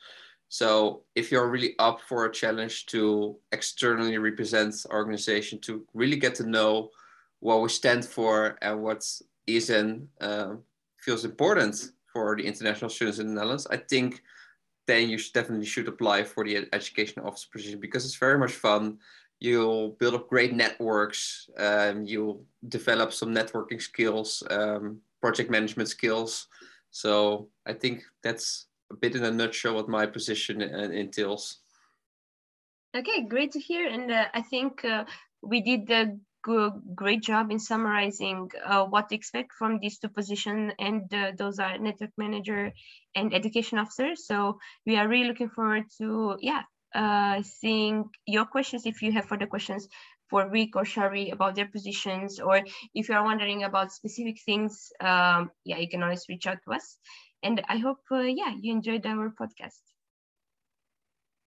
So 0.49 1.03
if 1.15 1.31
you're 1.31 1.49
really 1.49 1.75
up 1.79 2.01
for 2.01 2.27
a 2.27 2.33
challenge 2.33 2.87
to 2.87 3.37
externally 3.53 4.19
represent 4.19 4.75
our 4.91 4.99
organization, 4.99 5.61
to 5.61 5.87
really 5.95 6.17
get 6.17 6.35
to 6.37 6.49
know 6.49 6.91
what 7.39 7.63
we 7.63 7.69
stand 7.69 8.05
for 8.05 8.59
and 8.61 8.83
what 8.83 9.01
ESN 9.49 10.07
uh, 10.21 10.55
feels 10.99 11.25
important 11.25 11.93
for 12.13 12.37
the 12.37 12.45
international 12.45 12.91
students 12.91 13.19
in 13.19 13.29
the 13.29 13.35
Netherlands, 13.35 13.67
I 13.71 13.77
think 13.77 14.23
then 14.87 15.09
you 15.09 15.19
should 15.19 15.33
definitely 15.33 15.67
should 15.67 15.89
apply 15.89 16.25
for 16.25 16.45
the 16.45 16.69
education 16.73 17.23
officer 17.23 17.49
position 17.53 17.79
because 17.79 18.05
it's 18.05 18.17
very 18.17 18.39
much 18.39 18.53
fun. 18.53 18.99
You'll 19.41 19.91
build 19.99 20.15
up 20.15 20.29
great 20.29 20.53
networks. 20.55 21.49
Um, 21.57 22.05
you'll 22.05 22.45
develop 22.69 23.13
some 23.13 23.35
networking 23.35 23.81
skills, 23.81 24.43
um, 24.51 25.01
project 25.21 25.51
management 25.51 25.89
skills. 25.89 26.47
So 26.91 27.49
I 27.67 27.73
think 27.73 28.03
that's 28.23 28.67
a 28.93 28.97
bit 28.97 29.17
in 29.17 29.25
a 29.25 29.31
nutshell 29.31 29.75
what 29.75 29.89
my 29.89 30.07
position 30.07 30.63
uh, 30.63 30.91
entails. 30.93 31.59
Okay, 32.97 33.23
great 33.23 33.53
to 33.53 33.61
hear. 33.61 33.89
And 33.89 34.11
uh, 34.11 34.27
I 34.35 34.43
think 34.43 34.85
uh, 34.85 35.05
we 35.43 35.63
did 35.63 35.91
a 35.91 36.17
good, 36.43 36.73
great 36.95 37.23
job 37.23 37.51
in 37.51 37.59
summarizing 37.59 38.51
uh, 38.65 38.85
what 38.85 39.09
to 39.09 39.15
expect 39.15 39.53
from 39.53 39.79
these 39.79 39.99
two 39.99 40.09
positions. 40.09 40.73
And 40.79 41.13
uh, 41.15 41.33
those 41.39 41.59
are 41.59 41.79
network 41.79 42.11
manager 42.19 42.73
and 43.15 43.33
education 43.33 43.79
officer. 43.79 44.17
So 44.17 44.59
we 44.85 44.97
are 44.97 45.09
really 45.09 45.29
looking 45.29 45.51
forward 45.51 45.85
to, 45.99 46.37
yeah, 46.41 46.63
uh, 46.95 47.43
seeing 47.43 48.11
your 48.27 48.45
questions 48.47 48.87
if 48.87 49.03
you 49.03 49.13
have 49.13 49.27
further 49.27 49.47
questions 49.47 49.89
for 50.29 50.49
Rik 50.49 50.77
or 50.77 50.85
Shari 50.85 51.31
about 51.31 51.55
their 51.57 51.67
positions, 51.67 52.39
or 52.41 52.63
if 52.95 53.09
you 53.09 53.15
are 53.15 53.25
wondering 53.25 53.65
about 53.65 53.93
specific 53.93 54.39
things, 54.45 54.93
um, 55.01 55.51
yeah, 55.65 55.79
you 55.79 55.89
can 55.89 56.03
always 56.03 56.27
reach 56.29 56.47
out 56.47 56.59
to 56.65 56.73
us. 56.75 56.99
And 57.43 57.63
I 57.69 57.79
hope, 57.79 58.01
uh, 58.13 58.21
yeah, 58.21 58.55
you 58.61 58.73
enjoyed 58.73 59.07
our 59.07 59.31
podcast. 59.31 59.81